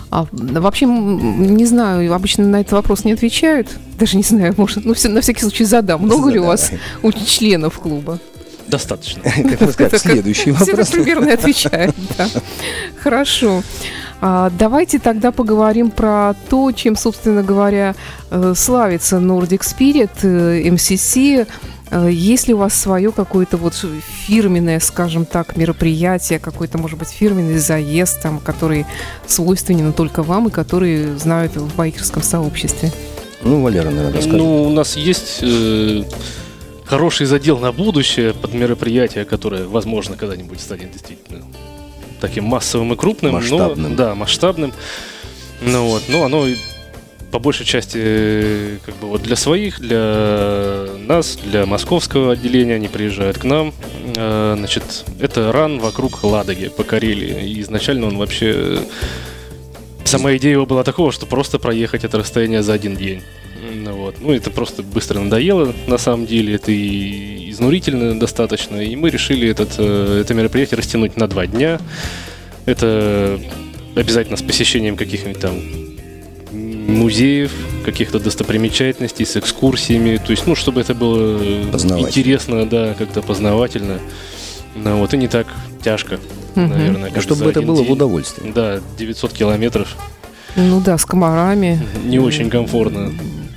А 0.09 0.25
вообще, 0.31 0.85
не 0.85 1.65
знаю, 1.65 2.13
обычно 2.13 2.45
на 2.45 2.61
этот 2.61 2.73
вопрос 2.73 3.03
не 3.03 3.13
отвечают. 3.13 3.67
Даже 3.99 4.17
не 4.17 4.23
знаю, 4.23 4.53
может, 4.57 4.85
ну, 4.85 4.93
все, 4.93 5.09
на 5.09 5.21
всякий 5.21 5.41
случай 5.41 5.65
задам. 5.65 6.01
Много 6.01 6.29
ли 6.29 6.39
у 6.39 6.45
вас 6.45 6.71
у 7.03 7.11
членов 7.11 7.79
клуба? 7.79 8.19
Достаточно. 8.67 9.21
Как 9.49 9.61
вы 9.61 9.71
сказать, 9.71 10.01
следующий 10.01 10.51
Все 10.51 10.65
так 10.65 10.67
вопрос. 10.69 10.89
примерно 10.89 11.33
отвечают, 11.33 11.95
да. 12.17 12.27
Хорошо. 13.01 13.63
А, 14.19 14.51
давайте 14.57 14.99
тогда 14.99 15.31
поговорим 15.31 15.91
про 15.91 16.35
то, 16.49 16.71
чем, 16.71 16.95
собственно 16.95 17.43
говоря, 17.43 17.95
э, 18.29 18.53
славится 18.55 19.17
Nordic 19.17 19.61
Spirit, 19.61 20.09
э, 20.23 20.67
MCC. 20.69 21.47
Э, 21.91 22.09
Есть 22.11 22.47
ли 22.47 22.53
у 22.53 22.57
вас 22.57 22.73
свое 22.73 23.11
какое-то 23.11 23.57
вот 23.57 23.73
фирменное, 24.25 24.79
скажем 24.79 25.25
так, 25.25 25.55
мероприятие, 25.57 26.39
какой-то, 26.39 26.77
может 26.77 26.97
быть, 26.99 27.09
фирменный 27.09 27.57
заезд, 27.59 28.21
там, 28.21 28.39
который 28.39 28.85
свойственен 29.25 29.93
только 29.93 30.23
вам 30.23 30.47
и 30.47 30.51
который 30.51 31.15
знают 31.17 31.55
в 31.55 31.75
байкерском 31.75 32.21
сообществе? 32.23 32.91
Ну, 33.41 33.61
Валера, 33.61 33.85
наверное, 33.89 34.13
расскажет. 34.13 34.37
Ну, 34.39 34.63
у 34.63 34.69
нас 34.69 34.97
есть 34.97 35.39
э, 35.41 36.03
хороший 36.85 37.25
задел 37.27 37.59
на 37.59 37.71
будущее 37.71 38.33
под 38.33 38.53
мероприятие, 38.53 39.25
которое, 39.25 39.65
возможно, 39.67 40.15
когда-нибудь 40.17 40.59
станет 40.59 40.91
действительно 40.91 41.43
таким 42.19 42.45
массовым 42.45 42.93
и 42.93 42.95
крупным. 42.95 43.33
но- 43.33 43.37
Масштабным. 43.39 43.95
да, 43.95 44.15
масштабным. 44.15 44.73
Ну 45.61 45.87
вот, 45.87 46.03
но 46.09 46.23
оно 46.23 46.47
и 46.47 46.55
по 47.31 47.39
большей 47.39 47.65
части 47.65 47.97
э, 48.01 48.77
как 48.85 48.95
бы 48.95 49.07
вот 49.07 49.21
для 49.21 49.35
своих, 49.35 49.79
для 49.79 50.87
нас, 50.99 51.37
для 51.43 51.65
московского 51.65 52.33
отделения 52.33 52.75
они 52.75 52.87
приезжают 52.87 53.37
к 53.37 53.43
нам. 53.43 53.73
Э, 54.15 54.55
Значит, 54.57 55.05
это 55.19 55.51
ран 55.51 55.79
вокруг 55.79 56.23
Ладоги 56.23 56.69
по 56.69 56.83
Карелии. 56.83 57.49
И 57.49 57.61
изначально 57.61 58.07
он 58.07 58.17
вообще... 58.17 58.53
э, 58.55 58.79
Сама 60.05 60.35
идея 60.37 60.53
его 60.53 60.65
была 60.65 60.83
такого, 60.83 61.11
что 61.11 61.25
просто 61.25 61.59
проехать 61.59 62.05
это 62.05 62.17
расстояние 62.17 62.63
за 62.63 62.73
один 62.73 62.95
день. 62.95 63.21
Ну, 63.73 63.91
вот. 63.93 64.15
ну, 64.21 64.31
это 64.31 64.49
просто 64.49 64.81
быстро 64.81 65.19
надоело, 65.19 65.73
на 65.87 65.97
самом 65.97 66.25
деле, 66.25 66.55
это 66.55 66.71
и 66.71 67.51
изнурительно 67.51 68.17
достаточно, 68.17 68.77
и 68.77 68.95
мы 68.95 69.09
решили 69.09 69.49
этот, 69.49 69.77
это 69.77 70.33
мероприятие 70.33 70.77
растянуть 70.77 71.17
на 71.17 71.27
два 71.27 71.45
дня. 71.45 71.81
Это 72.65 73.37
обязательно 73.95 74.37
с 74.37 74.41
посещением 74.41 74.95
каких-нибудь 74.95 75.41
там 75.41 75.86
музеев, 76.87 77.51
каких-то 77.85 78.19
достопримечательностей, 78.19 79.25
с 79.25 79.35
экскурсиями, 79.37 80.17
то 80.17 80.31
есть, 80.31 80.47
ну, 80.47 80.55
чтобы 80.55 80.81
это 80.81 80.93
было 80.95 81.37
интересно, 81.99 82.65
да, 82.65 82.93
как-то 82.97 83.21
познавательно, 83.21 83.99
ну, 84.75 84.97
вот, 84.99 85.13
и 85.13 85.17
не 85.17 85.27
так 85.27 85.47
тяжко, 85.83 86.19
Мгм. 86.55 86.69
наверное, 86.69 87.11
как 87.11 87.21
Чтобы 87.23 87.49
это 87.49 87.61
было 87.61 87.81
в 87.81 87.83
день. 87.85 87.91
удовольствие. 87.93 88.51
Да, 88.53 88.79
900 88.97 89.33
километров, 89.33 89.95
Ну 90.55 90.81
да, 90.81 90.97
с 90.97 91.05
комарами. 91.05 91.79
не 92.05 92.19
очень 92.19 92.49
комфортно. 92.49 93.11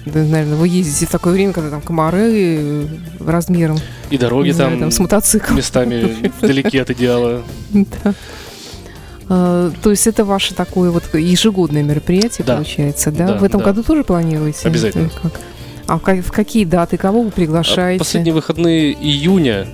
Да, 0.07 0.21
наверное, 0.21 0.57
вы 0.57 0.67
ездите 0.67 1.07
в 1.07 1.11
такое 1.11 1.35
время, 1.35 1.53
когда 1.53 1.71
там 1.71 1.83
комары 1.83 2.57
э, 2.59 2.87
размером, 3.25 3.79
И 4.11 4.17
дороги 4.19 4.49
не 4.49 4.53
знаю, 4.53 4.71
там, 4.73 4.81
там 4.81 4.91
с 4.91 4.99
мотоциклом. 4.99 5.57
местами 5.59 6.17
далеки 6.41 6.79
от 6.79 6.91
идеала. 6.91 7.43
Да. 7.71 8.15
А, 9.33 9.71
То 9.83 9.91
есть 9.91 10.07
это 10.09 10.25
ваше 10.25 10.55
такое 10.55 10.91
вот 10.91 11.05
ежегодное 11.15 11.83
мероприятие, 11.85 12.45
Да. 12.45 12.57
получается, 12.57 13.13
да? 13.13 13.29
Да, 13.29 13.39
В 13.39 13.45
этом 13.45 13.61
да. 13.61 13.67
году 13.67 13.83
тоже 13.85 14.03
планируете? 14.05 14.67
Обязательно. 14.69 15.09
Как? 15.23 15.33
А 15.87 15.99
в 15.99 16.03
ка- 16.03 16.21
в 16.21 16.33
какие 16.33 16.65
даты, 16.65 16.97
кого 16.97 17.23
вы 17.23 17.29
А 17.29 17.31
приглашаете? 17.31 18.01
Последние 18.01 18.35
выходные 18.35 18.93
июня 18.93 19.67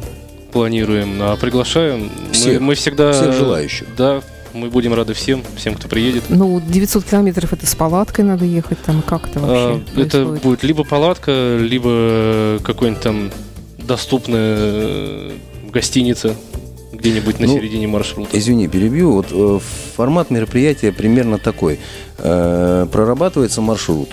планируем, 0.52 1.18
а 1.22 1.36
приглашаем. 1.36 2.10
Всех. 2.32 2.60
Мы, 2.60 2.66
мы 2.68 2.74
всегда... 2.74 3.12
Всех 3.12 3.32
желающих. 3.34 3.86
Да, 3.96 4.20
мы 4.52 4.68
будем 4.68 4.92
рады 4.94 5.12
всем, 5.14 5.42
всем, 5.56 5.74
кто 5.74 5.88
приедет. 5.88 6.24
Ну, 6.28 6.60
900 6.60 7.04
километров 7.04 7.52
это 7.54 7.66
с 7.66 7.74
палаткой 7.74 8.24
надо 8.24 8.44
ехать, 8.44 8.78
там 8.84 9.02
как 9.02 9.28
это 9.28 9.40
А, 9.42 9.42
вообще 9.72 9.82
Это 10.02 10.10
происходит? 10.18 10.42
будет 10.42 10.62
либо 10.64 10.84
палатка, 10.84 11.58
либо 11.60 12.58
какой-нибудь 12.62 13.02
там 13.02 13.30
доступная 13.78 14.56
э, 14.58 15.30
гостиница 15.72 16.34
где-нибудь 16.96 17.38
на 17.40 17.46
Ну, 17.46 17.54
середине 17.58 17.86
маршрута. 17.86 18.36
Извини, 18.38 18.68
перебью. 18.68 19.12
Вот 19.12 19.26
э, 19.30 19.58
формат 19.96 20.30
мероприятия 20.30 20.92
примерно 20.92 21.38
такой. 21.38 21.78
Э, 22.18 22.86
прорабатывается 22.90 23.60
маршрут. 23.60 24.10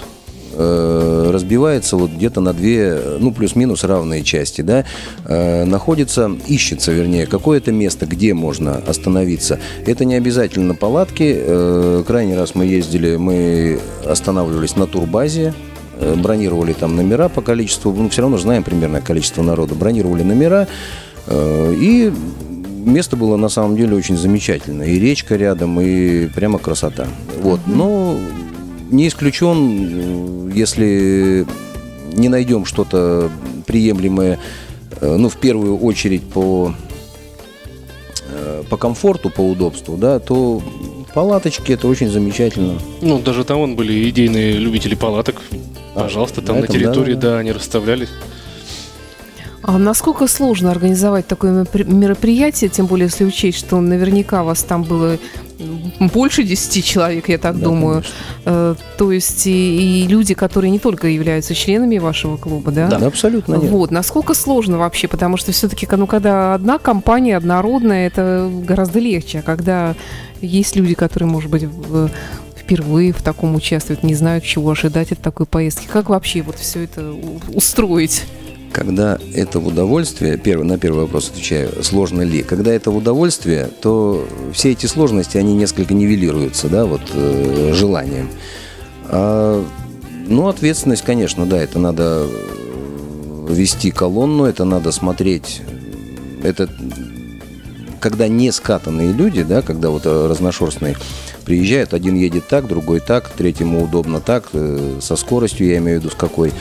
э, 0.55 1.31
разбивается 1.33 1.97
вот 1.97 2.11
где-то 2.11 2.39
на 2.39 2.53
две, 2.53 2.99
ну, 3.19 3.31
плюс-минус 3.33 3.83
равные 3.83 4.23
части, 4.23 4.61
да, 4.61 4.85
Э, 5.25 5.63
находится, 5.65 6.31
ищется, 6.47 6.91
вернее, 6.91 7.25
какое-то 7.25 7.71
место, 7.71 8.05
где 8.05 8.35
можно 8.35 8.75
остановиться. 8.75 9.57
Это 9.87 10.05
не 10.05 10.13
обязательно 10.13 10.75
палатки. 10.75 11.33
Э, 11.35 12.03
крайний 12.05 12.35
раз 12.35 12.53
мы 12.53 12.65
ездили, 12.65 13.15
мы 13.15 13.79
останавливались 14.05 14.75
на 14.75 14.85
турбазе, 14.85 15.55
э, 15.99 16.13
бронировали 16.15 16.73
там 16.73 16.95
номера 16.95 17.29
по 17.29 17.41
количеству, 17.41 17.91
ну, 17.91 18.09
все 18.09 18.21
равно 18.21 18.37
знаем 18.37 18.61
примерное 18.63 19.01
количество 19.01 19.41
народа, 19.41 19.73
бронировали 19.73 20.21
номера, 20.21 20.67
и 21.31 22.11
место 22.85 23.15
было 23.15 23.37
на 23.37 23.49
самом 23.49 23.75
деле 23.75 23.95
очень 23.95 24.17
замечательно. 24.17 24.83
И 24.83 24.99
речка 24.99 25.35
рядом, 25.35 25.79
и 25.79 26.27
прямо 26.27 26.59
красота. 26.59 27.07
Вот. 27.41 27.59
Но 27.65 28.17
не 28.91 29.07
исключен, 29.07 30.51
если 30.51 31.45
не 32.13 32.29
найдем 32.29 32.65
что-то 32.65 33.29
приемлемое, 33.65 34.39
э, 35.01 35.15
ну, 35.15 35.29
в 35.29 35.37
первую 35.37 35.77
очередь 35.77 36.23
по, 36.23 36.73
э, 38.29 38.63
по 38.69 38.77
комфорту, 38.77 39.29
по 39.29 39.41
удобству, 39.41 39.97
да, 39.97 40.19
то 40.19 40.61
палаточки 41.13 41.71
это 41.71 41.87
очень 41.87 42.09
замечательно. 42.09 42.79
Ну, 43.01 43.19
даже 43.19 43.43
там 43.43 43.59
вон 43.59 43.75
были 43.75 44.09
идейные 44.09 44.53
любители 44.57 44.95
палаток. 44.95 45.41
А, 45.95 46.01
Пожалуйста, 46.03 46.41
на 46.41 46.47
там 46.47 46.55
на 46.57 46.63
этом, 46.63 46.75
территории, 46.75 47.13
да. 47.13 47.31
да, 47.31 47.37
они 47.39 47.51
расставлялись. 47.51 48.09
А 49.63 49.77
насколько 49.77 50.27
сложно 50.27 50.71
организовать 50.71 51.25
такое 51.25 51.51
меропри- 51.63 51.85
мероприятие, 51.89 52.69
тем 52.69 52.85
более 52.85 53.05
если 53.05 53.23
учесть, 53.23 53.59
что 53.59 53.79
наверняка 53.79 54.43
вас 54.43 54.61
там 54.63 54.83
было 54.83 55.17
больше 56.13 56.43
10 56.43 56.83
человек, 56.83 57.29
я 57.29 57.37
так 57.37 57.57
Да, 57.57 57.63
думаю. 57.65 57.93
конечно. 58.03 58.13
Э, 58.45 58.75
то 58.97 59.11
есть 59.13 59.47
и, 59.47 60.03
и 60.03 60.07
люди, 60.07 60.33
которые 60.33 60.69
не 60.69 60.79
только 60.79 61.07
являются 61.07 61.55
членами 61.55 61.97
вашего 61.97 62.35
клуба, 62.35 62.71
да? 62.73 62.87
Да, 62.87 63.07
абсолютно 63.07 63.55
нет. 63.55 63.71
Вот, 63.71 63.89
насколько 63.89 64.33
сложно 64.33 64.77
вообще, 64.77 65.07
потому 65.07 65.37
что 65.37 65.53
все-таки, 65.53 65.87
ну, 65.95 66.07
когда 66.07 66.53
одна 66.55 66.77
компания 66.77 67.37
однородная, 67.37 68.07
это 68.07 68.49
гораздо 68.67 68.99
легче, 68.99 69.39
а 69.39 69.41
когда 69.43 69.95
есть 70.41 70.75
люди, 70.75 70.93
которые, 70.93 71.29
может 71.29 71.49
быть, 71.49 71.63
в- 71.63 72.09
впервые 72.57 73.13
в 73.13 73.21
таком 73.21 73.55
участвуют, 73.55 74.03
не 74.03 74.15
знают, 74.15 74.43
чего 74.43 74.71
ожидать 74.71 75.13
от 75.13 75.19
такой 75.19 75.45
поездки. 75.45 75.87
Как 75.87 76.09
вообще 76.09 76.41
вот 76.41 76.57
все 76.59 76.83
это 76.83 77.13
устроить? 77.53 78.23
Когда 78.73 79.19
это 79.35 79.59
в 79.59 79.67
удовольствие, 79.67 80.37
первый, 80.37 80.63
на 80.63 80.79
первый 80.79 81.01
вопрос 81.01 81.29
отвечаю, 81.29 81.83
сложно 81.83 82.23
ли? 82.23 82.41
Когда 82.41 82.73
это 82.73 82.89
в 82.89 82.97
удовольствие, 82.97 83.69
то 83.81 84.27
все 84.51 84.71
эти 84.71 84.87
сложности, 84.87 85.37
они 85.37 85.53
несколько 85.53 85.93
нивелируются, 85.93 86.69
да, 86.69 86.85
вот 86.85 87.01
э, 87.13 87.71
желанием. 87.73 88.29
А, 89.05 89.63
ну, 90.27 90.47
ответственность, 90.47 91.03
конечно, 91.03 91.45
да, 91.45 91.61
это 91.61 91.77
надо 91.77 92.25
э, 92.27 93.47
вести 93.49 93.91
колонну, 93.91 94.45
это 94.45 94.65
надо 94.65 94.91
смотреть, 94.91 95.61
это 96.41 96.67
когда 97.99 98.27
не 98.27 98.51
скатанные 98.51 99.13
люди, 99.13 99.43
да, 99.43 99.61
когда 99.61 99.89
вот 99.89 100.05
э, 100.05 100.27
разношерстные 100.27 100.97
приезжают, 101.45 101.93
один 101.93 102.15
едет 102.15 102.47
так, 102.47 102.67
другой 102.67 102.99
так, 102.99 103.29
третьему 103.29 103.83
удобно 103.83 104.19
так, 104.19 104.49
э, 104.51 104.97
со 104.99 105.15
скоростью, 105.15 105.67
я 105.67 105.77
имею 105.77 105.99
в 105.99 106.03
виду, 106.03 106.11
с 106.11 106.17
какой, 106.17 106.51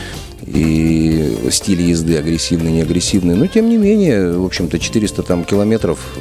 и 0.53 1.49
стиль 1.51 1.81
езды 1.83 2.17
агрессивный, 2.19 2.73
не 2.73 2.83
агрессивный, 2.83 3.35
но 3.35 3.47
тем 3.47 3.69
не 3.69 3.77
менее, 3.77 4.37
в 4.39 4.45
общем-то, 4.45 4.79
400 4.79 5.23
там 5.23 5.45
километров 5.45 5.99
э, 6.17 6.21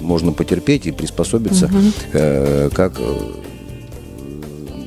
можно 0.00 0.32
потерпеть 0.32 0.86
и 0.86 0.92
приспособиться, 0.92 1.70
э, 2.12 2.70
как 2.72 2.94
э, 2.98 3.14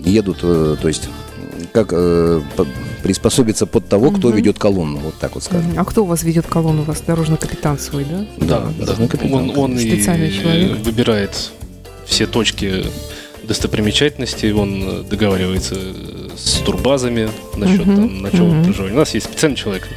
едут, 0.05 0.39
э, 0.43 0.75
то 0.81 0.87
есть 0.87 1.09
как 1.73 1.89
э, 1.91 2.41
по- 2.55 2.67
приспособиться 3.01 3.65
под 3.65 3.87
того, 3.89 4.11
кто 4.11 4.29
ведет 4.29 4.57
колонну, 4.59 4.99
вот 4.99 5.15
так 5.19 5.35
вот 5.35 5.43
скажем. 5.43 5.73
А 5.77 5.83
кто 5.85 6.03
у 6.03 6.05
вас 6.05 6.23
ведет 6.23 6.45
колонну? 6.47 6.83
У 6.83 6.85
вас 6.85 7.01
дорожный 7.05 7.37
капитан 7.37 7.77
свой, 7.79 8.05
да? 8.05 8.25
Да, 8.37 8.63
дорожный 8.79 9.07
капитан. 9.07 9.33
Он, 9.33 9.57
он 9.57 9.77
и 9.77 9.91
Специальный 9.95 10.31
человек. 10.31 10.77
выбирает 10.85 11.51
все 12.05 12.27
точки 12.27 12.85
достопримечательностей, 13.43 14.53
он 14.53 15.05
договаривается 15.09 15.75
с 16.37 16.59
турбазами 16.65 17.29
насчет 17.55 17.85
Мгм, 17.85 17.95
там, 17.95 18.21
ночевого 18.21 18.53
мгм. 18.53 18.63
проживания. 18.65 18.93
У 18.95 18.97
нас 18.97 19.13
есть 19.13 19.25
специальный 19.27 19.55
человек. 19.57 19.87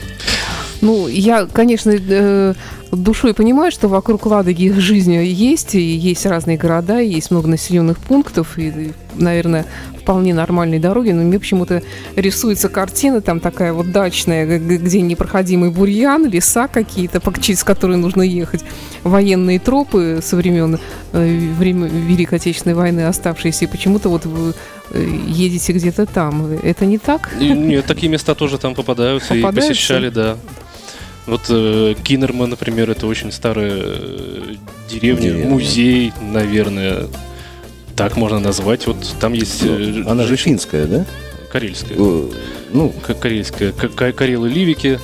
Ну, 0.80 1.08
я, 1.08 1.46
конечно, 1.46 1.92
э, 1.96 2.54
душой 3.02 3.34
понимаю, 3.34 3.70
что 3.72 3.88
вокруг 3.88 4.26
Ладоги 4.26 4.64
их 4.64 4.80
жизнь 4.80 5.14
есть, 5.14 5.74
и 5.74 5.80
есть 5.80 6.26
разные 6.26 6.56
города, 6.56 7.00
и 7.00 7.08
есть 7.08 7.30
много 7.30 7.48
населенных 7.48 7.98
пунктов, 7.98 8.58
и, 8.58 8.92
наверное, 9.14 9.66
вполне 10.06 10.34
нормальные 10.34 10.78
дороги, 10.78 11.10
но 11.10 11.22
мне 11.22 11.38
почему-то 11.38 11.82
рисуется 12.14 12.68
картина 12.68 13.20
там 13.20 13.40
такая 13.40 13.72
вот 13.72 13.90
дачная, 13.90 14.58
где 14.58 15.00
непроходимый 15.00 15.70
бурьян, 15.70 16.26
леса 16.26 16.68
какие-то, 16.68 17.20
через 17.40 17.64
которые 17.64 17.96
нужно 17.96 18.22
ехать, 18.22 18.64
военные 19.02 19.58
тропы 19.58 20.20
со 20.22 20.36
времен 20.36 20.78
э, 21.12 21.38
время 21.58 21.88
Великой 21.88 22.36
Отечественной 22.36 22.76
войны 22.76 23.00
оставшиеся, 23.00 23.64
и 23.64 23.68
почему-то 23.68 24.08
вот 24.08 24.26
вы 24.26 24.54
э, 24.90 25.18
едете 25.26 25.72
где-то 25.72 26.06
там. 26.06 26.52
Это 26.62 26.86
не 26.86 26.98
так? 26.98 27.30
Нет, 27.40 27.86
такие 27.86 28.08
места 28.08 28.34
тоже 28.34 28.58
там 28.58 28.74
попадаются, 28.74 29.34
Попадаются? 29.34 29.72
и 29.72 29.74
посещали, 29.74 30.10
да. 30.10 30.36
Вот 31.26 31.42
э, 31.48 31.94
Кинерма, 32.04 32.46
например, 32.46 32.90
это 32.90 33.06
очень 33.06 33.32
старая 33.32 33.72
э, 33.74 34.54
деревня, 34.88 35.22
Деревня. 35.30 35.46
музей, 35.50 36.12
наверное, 36.20 37.06
так 37.96 38.16
можно 38.16 38.38
назвать. 38.38 38.86
Вот 38.86 38.96
там 39.18 39.32
есть 39.32 39.62
э, 39.64 40.04
Она 40.06 40.24
же 40.24 40.36
финская, 40.36 40.86
да? 40.86 41.04
карельская. 41.50 41.96
Э, 41.98 42.30
Ну, 42.72 42.90
К- 42.90 43.14
Карельская, 43.14 43.72
К- 43.72 43.88
К- 43.88 44.12
Карелы 44.12 44.48
Ливики. 44.48 45.00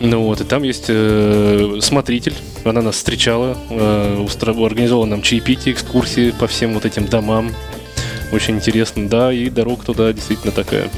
Ну 0.00 0.22
вот, 0.24 0.40
и 0.40 0.44
там 0.44 0.64
есть 0.64 0.86
э, 0.88 1.78
смотритель, 1.80 2.34
она 2.64 2.82
нас 2.82 2.96
встречала, 2.96 3.56
э, 3.70 4.16
устро- 4.26 4.66
организовала 4.66 5.04
нам 5.06 5.22
чаепитие, 5.22 5.74
экскурсии 5.74 6.32
по 6.32 6.48
всем 6.48 6.74
вот 6.74 6.84
этим 6.84 7.06
домам. 7.06 7.52
Очень 8.32 8.56
интересно, 8.56 9.08
да, 9.08 9.32
и 9.32 9.48
дорога 9.48 9.84
туда 9.84 10.12
действительно 10.12 10.50
такая. 10.52 10.88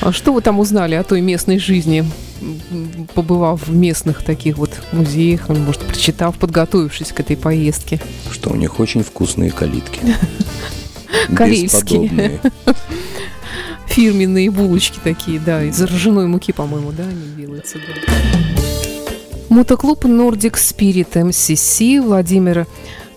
А 0.00 0.12
что 0.12 0.32
вы 0.32 0.40
там 0.40 0.58
узнали 0.58 0.96
о 0.96 1.04
той 1.04 1.20
местной 1.20 1.60
жизни, 1.60 2.04
побывав 3.14 3.66
в 3.66 3.74
местных 3.74 4.22
таких 4.22 4.58
вот 4.58 4.70
музеях, 4.92 5.48
может, 5.48 5.82
прочитав, 5.82 6.36
подготовившись 6.36 7.12
к 7.12 7.20
этой 7.20 7.36
поездке? 7.36 8.00
что 8.30 8.50
у 8.50 8.56
них 8.56 8.80
очень 8.80 9.02
вкусные 9.02 9.50
калитки. 9.50 10.00
Корейские. 11.34 12.40
Фирменные 13.86 14.50
булочки 14.50 14.98
такие, 15.02 15.40
да, 15.40 15.64
из 15.64 15.80
ржаной 15.82 16.26
муки, 16.26 16.52
по-моему, 16.52 16.92
да, 16.92 17.02
они 17.02 17.36
делаются. 17.36 17.78
да. 17.78 18.12
Мотоклуб 19.48 20.04
Nordic 20.04 20.54
Spirit 20.54 21.10
MCC 21.12 22.00
Владимир 22.00 22.68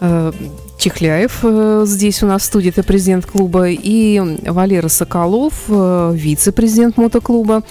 э, 0.01 0.31
Чехляев 0.79 1.39
э, 1.43 1.83
здесь 1.85 2.23
у 2.23 2.25
нас 2.25 2.41
в 2.41 2.45
студии, 2.45 2.69
это 2.69 2.81
президент 2.81 3.27
клуба, 3.27 3.69
и 3.69 4.19
Валера 4.47 4.87
Соколов, 4.87 5.65
э, 5.69 6.11
вице-президент 6.15 6.97
мотоклуба. 6.97 7.63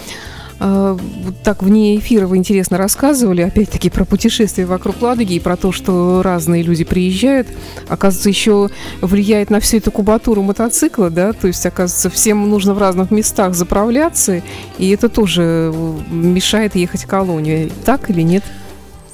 Вот 0.63 1.35
так 1.43 1.61
вне 1.61 1.97
эфира 1.97 2.25
вы 2.25 2.37
интересно 2.37 2.77
рассказывали, 2.77 3.41
опять-таки, 3.41 3.89
про 3.89 4.05
путешествия 4.05 4.65
вокруг 4.65 5.01
Ладоги 5.01 5.33
и 5.33 5.39
про 5.41 5.57
то, 5.57 5.73
что 5.73 6.21
разные 6.23 6.63
люди 6.63 6.85
приезжают. 6.85 7.49
Оказывается, 7.89 8.29
еще 8.29 8.69
влияет 9.01 9.49
на 9.49 9.59
всю 9.59 9.77
эту 9.77 9.91
кубатуру 9.91 10.41
мотоцикла, 10.41 11.09
да, 11.09 11.33
то 11.33 11.47
есть, 11.47 11.65
оказывается, 11.65 12.09
всем 12.09 12.49
нужно 12.49 12.73
в 12.73 12.77
разных 12.77 13.11
местах 13.11 13.55
заправляться, 13.55 14.41
и 14.77 14.89
это 14.91 15.09
тоже 15.09 15.71
э, 15.73 15.99
мешает 16.09 16.75
ехать 16.77 17.03
в 17.03 17.07
колонию. 17.07 17.69
Так 17.83 18.09
или 18.09 18.21
нет? 18.21 18.45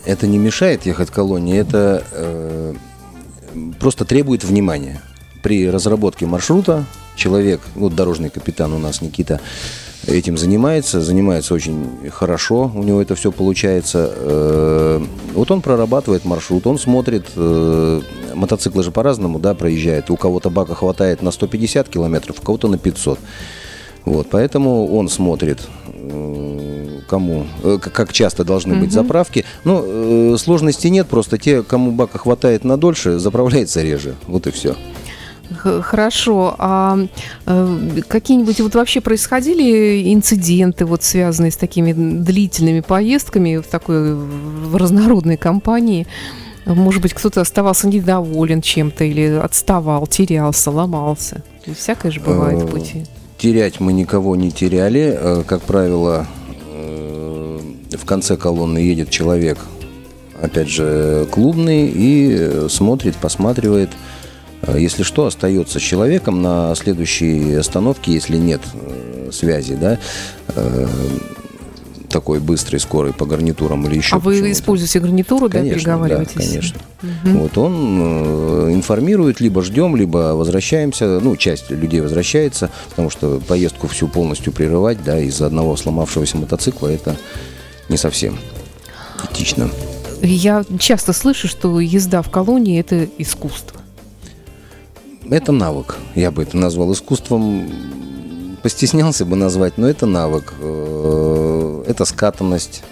Это 0.06 0.27
не 0.27 0.38
мешает 0.38 0.86
ехать 0.86 1.10
колонии, 1.10 1.58
это 1.58 2.03
э, 2.12 2.74
просто 3.80 4.06
требует 4.06 4.43
внимания. 4.43 5.02
При 5.41 5.67
разработке 5.67 6.28
маршрута 6.28 6.86
человек, 7.15 7.62
вот 7.74 7.95
дорожный 7.95 8.30
капитан 8.30 8.71
у 8.71 8.78
нас 8.78 9.02
Никита, 9.02 9.41
этим 10.08 10.38
занимается, 10.38 11.02
занимается 11.02 11.54
очень 11.54 12.10
хорошо, 12.12 12.72
у 12.74 12.84
него 12.84 13.02
это 13.02 13.16
все 13.16 13.32
получается. 13.32 14.12
Э, 14.16 15.02
вот 15.34 15.52
он 15.52 15.62
прорабатывает 15.62 16.26
маршрут, 16.26 16.68
он 16.68 16.78
смотрит, 16.78 17.26
э, 17.36 18.02
мотоциклы 18.34 18.84
же 18.84 18.92
по-разному, 18.92 19.40
да, 19.40 19.54
проезжают. 19.54 20.10
У 20.10 20.18
кого-то 20.18 20.50
бака 20.50 20.76
хватает 20.76 21.22
на 21.22 21.32
150 21.32 21.90
километров, 21.90 22.38
у 22.40 22.42
кого-то 22.42 22.68
на 22.68 22.78
500. 22.78 23.20
Вот, 24.06 24.28
поэтому 24.32 24.96
он 24.96 25.10
смотрит, 25.10 25.60
э, 25.88 27.00
кому, 27.08 27.46
как 27.82 28.14
часто 28.14 28.44
должны 28.44 28.76
быть 28.76 28.92
заправки. 28.92 29.46
Ну, 29.64 30.38
сложности 30.38 30.88
нет, 30.88 31.08
просто 31.08 31.38
те, 31.38 31.64
кому 31.64 31.92
бака 31.92 32.18
хватает 32.18 32.64
на 32.64 32.78
дольше, 32.78 33.20
заправляется 33.20 33.82
реже. 33.82 34.16
Вот 34.28 34.48
и 34.48 34.52
все. 34.52 34.76
Хорошо. 35.58 36.56
А 36.58 36.98
э, 37.46 38.02
какие-нибудь 38.08 38.60
вот 38.62 38.76
вообще 38.76 39.02
происходили 39.02 40.14
инциденты, 40.14 40.86
вот 40.86 41.04
связанные 41.04 41.52
с 41.52 41.58
такими 41.58 41.94
длительными 41.94 42.82
поездками 42.82 43.58
в 43.58 43.68
такой 43.68 44.14
в 44.14 44.76
разнородной 44.76 45.38
компании? 45.38 46.08
Может 46.66 47.02
быть, 47.02 47.14
кто-то 47.14 47.42
оставался 47.42 47.88
недоволен 47.88 48.62
чем-то 48.62 49.04
или 49.04 49.40
отставал, 49.42 50.06
терялся, 50.06 50.70
ломался. 50.70 51.42
Всякое 51.76 52.12
же 52.12 52.20
бывает 52.20 52.62
в 52.62 52.66
Э, 52.66 52.68
пути. 52.68 53.06
Терять 53.38 53.80
мы 53.80 53.94
никого 53.94 54.36
не 54.36 54.52
теряли. 54.52 55.18
Э, 55.20 55.44
Как 55.48 55.62
правило, 55.64 56.28
в 57.92 58.06
конце 58.06 58.38
колонны 58.38 58.78
едет 58.80 59.10
человек, 59.10 59.58
опять 60.42 60.70
же, 60.70 61.28
клубный, 61.32 61.92
и 61.94 62.68
смотрит, 62.70 63.16
посматривает. 63.16 63.90
Э, 64.62 64.78
Если 64.80 65.04
что, 65.04 65.26
остается 65.26 65.80
с 65.80 65.82
человеком 65.82 66.41
на 66.41 66.74
следующей 66.76 67.54
остановке, 67.56 68.13
если 68.13 68.38
нет 68.38 68.62
э, 68.74 69.30
связи, 69.32 69.76
да, 69.76 70.00
э, 70.56 70.88
такой 72.10 72.39
быстрой, 72.39 72.80
скорой 72.80 73.13
по 73.13 73.26
гарнитурам 73.26 73.86
или 73.86 73.98
еще 73.98 74.15
А 74.15 74.19
вы 74.19 74.52
используете 74.52 75.00
гарнитуру, 75.00 75.48
да, 75.48 75.60
Конечно, 75.60 75.80
переговариваетесь? 75.80 76.34
да, 76.36 76.41
конечно. 76.41 76.80
Мгм. 77.04 77.38
Вот 77.38 77.58
он 77.58 78.74
информирует, 78.74 79.39
либо 79.39 79.62
ждем, 79.62 79.95
либо 79.95 80.34
возвращаемся. 80.36 81.19
Ну, 81.19 81.36
часть 81.36 81.69
людей 81.69 82.02
возвращается, 82.02 82.72
потому 82.89 83.12
что 83.12 83.39
поездку 83.48 83.88
всю 83.88 84.08
полностью 84.08 84.52
прерывать, 84.52 85.04
да, 85.04 85.19
из-за 85.19 85.45
одного 85.45 85.78
сломавшегося 85.78 86.38
мотоцикла, 86.38 86.88
это 86.88 87.15
не 87.89 87.98
совсем 87.98 88.39
этично. 89.32 89.69
Я 90.22 90.65
часто 90.80 91.13
слышу, 91.13 91.48
что 91.48 91.80
езда 91.80 92.22
в 92.22 92.30
колонии– 92.30 92.80
это 92.82 93.08
искусство. 93.17 93.79
Это 95.30 95.52
навык. 95.52 95.98
Я 96.15 96.32
бы 96.32 96.44
это 96.44 96.58
назвал 96.58 96.92
искусством. 96.94 97.70
Постеснялся 98.63 99.26
бы 99.26 99.36
назвать, 99.36 99.78
но 99.78 99.88
это 99.88 100.06
навык. 100.06 100.54
Э, 100.60 101.84
Это 101.88 102.06
скатанность 102.06 102.84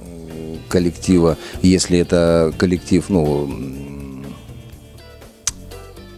э, 0.00 0.56
коллектива. 0.68 1.36
Если 1.62 1.98
это 1.98 2.52
коллектив, 2.58 3.04
ну, 3.08 3.48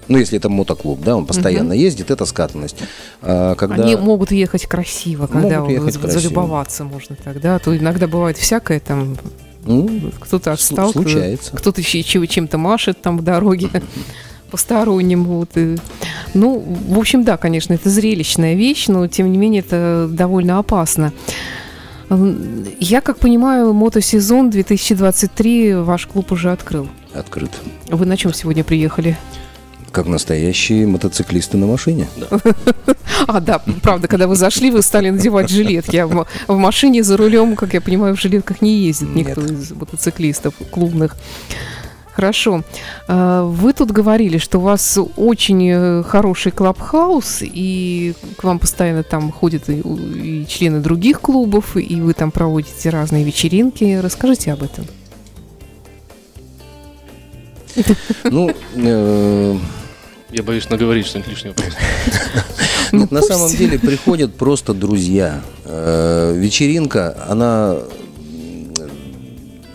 ну, 0.09 0.19
если 0.19 0.39
это 0.39 0.49
мотоклуб, 0.49 1.01
да, 1.03 1.17
он 1.17 1.25
постоянно 1.25 1.73
ездит, 1.73 2.11
это 2.11 2.25
скатанность. 2.27 2.77
А 3.23 3.55
когда... 3.55 3.85
Они 3.85 3.95
могут 3.95 4.33
ехать 4.33 4.67
красиво, 4.67 5.29
когда 5.29 5.61
Могут 5.61 5.73
ехать 5.73 5.99
красиво. 5.99 6.21
залюбоваться 6.21 6.85
можно 6.85 7.17
тогда. 7.23 7.57
А 7.57 7.59
то 7.61 7.77
иногда 7.77 8.09
бывает 8.09 8.37
всякое 8.37 8.81
там, 8.81 9.17
Ну, 9.65 10.11
кто-то 10.19 10.53
отстал, 10.53 10.91
случается. 10.91 11.55
кто-то 11.57 11.81
чем-то 12.27 12.59
машет 12.59 13.01
там 13.01 13.19
в 13.19 13.23
дороге 13.23 13.71
постороннему. 14.51 15.25
Вот, 15.39 15.57
и- 15.57 15.77
Ну, 16.35 16.59
в 16.89 16.99
общем, 16.99 17.25
да, 17.25 17.37
конечно, 17.37 17.73
это 17.75 17.89
зрелищная 17.89 18.55
вещь, 18.55 18.89
но 18.89 19.07
тем 19.07 19.31
не 19.33 19.39
менее 19.39 19.61
это 19.67 20.09
довольно 20.11 20.59
опасно. 20.59 21.13
Я, 22.81 23.01
как 23.01 23.19
понимаю, 23.19 23.73
мотосезон 23.73 24.51
2023 24.51 25.75
ваш 25.77 26.07
клуб 26.07 26.33
уже 26.33 26.51
открыл. 26.53 26.89
открыт. 27.15 27.51
Вы 27.89 28.05
на 28.07 28.17
чем 28.17 28.35
сегодня 28.35 28.65
приехали? 28.65 29.17
Как 29.93 30.07
настоящие 30.07 30.87
мотоциклисты 30.87 31.57
на 31.57 31.67
машине. 31.67 32.09
А, 33.27 33.39
да, 33.41 33.59
правда, 33.83 34.09
когда 34.09 34.27
вы 34.27 34.35
зашли, 34.35 34.71
вы 34.71 34.81
стали 34.83 35.11
надевать 35.11 35.51
жилетки. 35.51 35.95
А 35.97 36.07
в, 36.07 36.27
в 36.49 36.57
машине 36.57 37.03
за 37.05 37.19
рулем, 37.19 37.55
как 37.55 37.75
я 37.75 37.81
понимаю, 37.83 38.17
в 38.17 38.21
жилетках 38.21 38.63
не 38.63 38.79
ездит 38.79 39.15
никто 39.15 39.43
Нет. 39.43 39.51
из 39.51 39.71
мотоциклистов 39.73 40.55
клубных. 40.71 41.17
Хорошо. 42.13 42.63
А, 43.09 43.45
Вы 43.45 43.73
тут 43.73 43.91
говорили, 43.93 44.39
что 44.39 44.59
у 44.59 44.63
вас 44.63 44.99
очень 45.17 45.69
э, 45.71 46.03
хороший 46.03 46.53
клабхаус, 46.53 47.39
и 47.43 48.15
к 48.37 48.45
вам 48.45 48.59
постоянно 48.59 49.03
там 49.03 49.31
ходят 49.33 49.69
и, 49.69 49.81
и 49.81 50.47
члены 50.47 50.81
других 50.81 51.21
клубов, 51.21 51.77
и 51.77 52.01
вы 52.01 52.13
там 52.15 52.31
проводите 52.31 52.91
разные 52.91 53.25
вечеринки. 53.25 53.99
Расскажите 54.03 54.53
об 54.53 54.63
этом. 54.63 54.87
Ну, 58.25 58.51
э, 58.75 59.57
Я 60.33 60.43
боюсь 60.43 60.69
наговорить 60.69 61.07
что-нибудь 61.07 61.31
лишнего. 61.31 61.55
Ну, 62.93 63.01
Нет, 63.03 63.11
на 63.13 63.23
самом 63.23 63.51
деле 63.51 63.79
приходят 63.79 64.35
просто 64.35 64.75
друзья. 64.75 65.43
Э, 65.65 66.35
Вечеринка, 66.37 67.17
она 67.29 67.77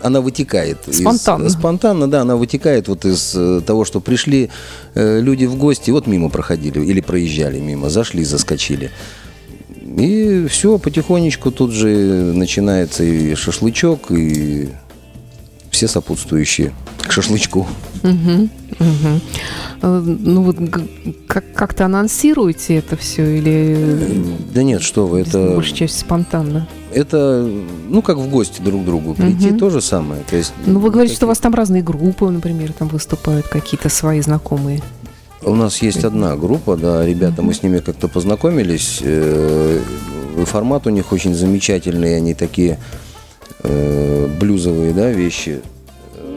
она 0.06 0.20
вытекает. 0.20 0.86
из- 0.88 0.98
Спонтанно. 1.00 1.50
спонтанно, 1.50 2.08
да, 2.10 2.22
она 2.22 2.36
вытекает 2.36 2.88
вот 2.88 3.04
из 3.04 3.32
э, 3.34 3.60
того, 3.66 3.84
что 3.84 4.00
пришли 4.00 4.50
э, 4.94 5.20
люди 5.20 5.44
в 5.46 5.56
гости, 5.56 5.90
вот 5.90 6.06
мимо 6.06 6.28
проходили 6.30 6.80
или 6.84 7.00
проезжали 7.00 7.58
мимо, 7.60 7.90
зашли, 7.90 8.24
заскочили. 8.24 8.90
И 9.98 10.46
все, 10.50 10.78
потихонечку 10.78 11.50
тут 11.50 11.72
же 11.72 11.88
начинается 12.34 13.02
и 13.04 13.34
шашлычок, 13.34 14.10
и 14.10 14.68
все 15.70 15.88
сопутствующие 15.88 16.72
к 17.06 17.12
шашлычку. 17.12 17.66
Мгм. 18.02 18.50
Э, 19.82 20.00
Ну 20.04 20.42
вот 20.42 20.56
как- 21.26 21.44
как-то 21.54 21.84
анонсируете 21.86 22.76
это 22.76 22.96
все 22.96 23.38
или 23.38 24.24
Да 24.54 24.62
нет, 24.62 24.82
что 24.82 25.06
вы, 25.06 25.20
это... 25.20 25.54
большая 25.54 25.74
часть 25.76 25.98
спонтанно? 25.98 26.66
Это, 26.92 27.48
ну, 27.88 28.00
как 28.00 28.16
в 28.16 28.28
гости 28.30 28.62
друг 28.62 28.82
к 28.82 28.84
другу 28.86 29.14
прийти, 29.14 29.48
Мгм. 29.50 29.58
то 29.58 29.70
же 29.70 29.80
самое. 29.80 30.22
То 30.30 30.36
есть, 30.36 30.52
Ну 30.66 30.78
вы 30.80 30.90
говорите, 30.90 31.14
что 31.14 31.26
у 31.26 31.28
вас 31.28 31.38
там 31.38 31.54
разные 31.54 31.82
группы, 31.82 32.28
например, 32.30 32.72
там 32.72 32.88
выступают 32.88 33.48
какие-то 33.48 33.88
свои 33.88 34.20
знакомые. 34.22 34.80
У 35.42 35.54
нас 35.54 35.82
есть 35.82 36.04
одна 36.04 36.34
группа, 36.36 36.76
да, 36.76 37.04
ребята, 37.04 37.42
мы 37.42 37.52
с 37.54 37.62
ними 37.62 37.78
как-то 37.78 38.08
познакомились. 38.08 39.00
э, 39.02 39.80
формат 40.46 40.86
у 40.86 40.90
них 40.90 41.12
очень 41.12 41.34
замечательный, 41.34 42.16
они 42.16 42.34
такие 42.34 42.78
э, 43.62 44.28
блюзовые, 44.40 44.92
да, 44.92 45.10
вещи. 45.10 45.60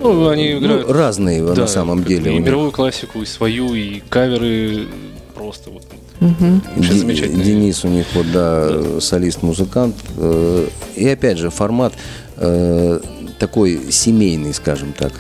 Ну, 0.02 0.28
они 0.30 0.54
Ну, 0.54 0.60
играют 0.60 0.90
разные 0.92 1.44
да, 1.44 1.54
на 1.54 1.68
самом 1.68 2.04
деле. 2.04 2.32
И 2.32 2.36
них. 2.36 2.46
мировую 2.46 2.72
классику, 2.72 3.22
и 3.22 3.26
свою, 3.26 3.74
и 3.76 4.02
каверы 4.10 4.88
просто 5.36 5.70
вот. 5.70 5.84
Замечательно. 6.20 7.44
Денис 7.44 7.84
у 7.86 7.88
них 7.88 8.06
вот, 8.14 8.30
да, 8.32 9.00
солист-музыкант. 9.00 9.96
Э, 10.18 10.68
И 10.96 11.08
опять 11.08 11.38
же, 11.38 11.50
формат 11.50 11.94
э, 12.36 13.00
такой 13.40 13.92
семейный, 13.92 14.54
скажем 14.54 14.92
так, 14.94 15.14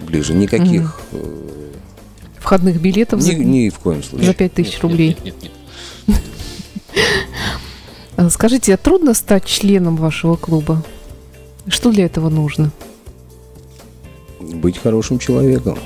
ближе. 0.00 0.34
Никаких, 0.34 1.00
э, 1.12 1.48
Входных 2.38 2.80
билетов 2.80 3.18
ни, 3.20 3.24
за, 3.24 3.34
ни 3.34 3.68
в 3.70 3.78
коем 3.80 4.04
случае. 4.04 4.28
за 4.28 4.34
5000 4.34 4.72
Нет, 4.74 4.82
рублей. 4.82 5.08
Нет, 5.24 5.24
нет, 5.24 5.52
нет, 6.06 6.16
нет. 8.16 8.32
Скажите, 8.32 8.74
а 8.74 8.76
трудно 8.76 9.14
стать 9.14 9.44
членом 9.46 9.96
вашего 9.96 10.36
клуба? 10.36 10.84
Что 11.66 11.90
для 11.90 12.04
этого 12.04 12.28
нужно? 12.28 12.70
Быть 14.54 14.78
хорошим 14.78 15.18
человеком. 15.18 15.78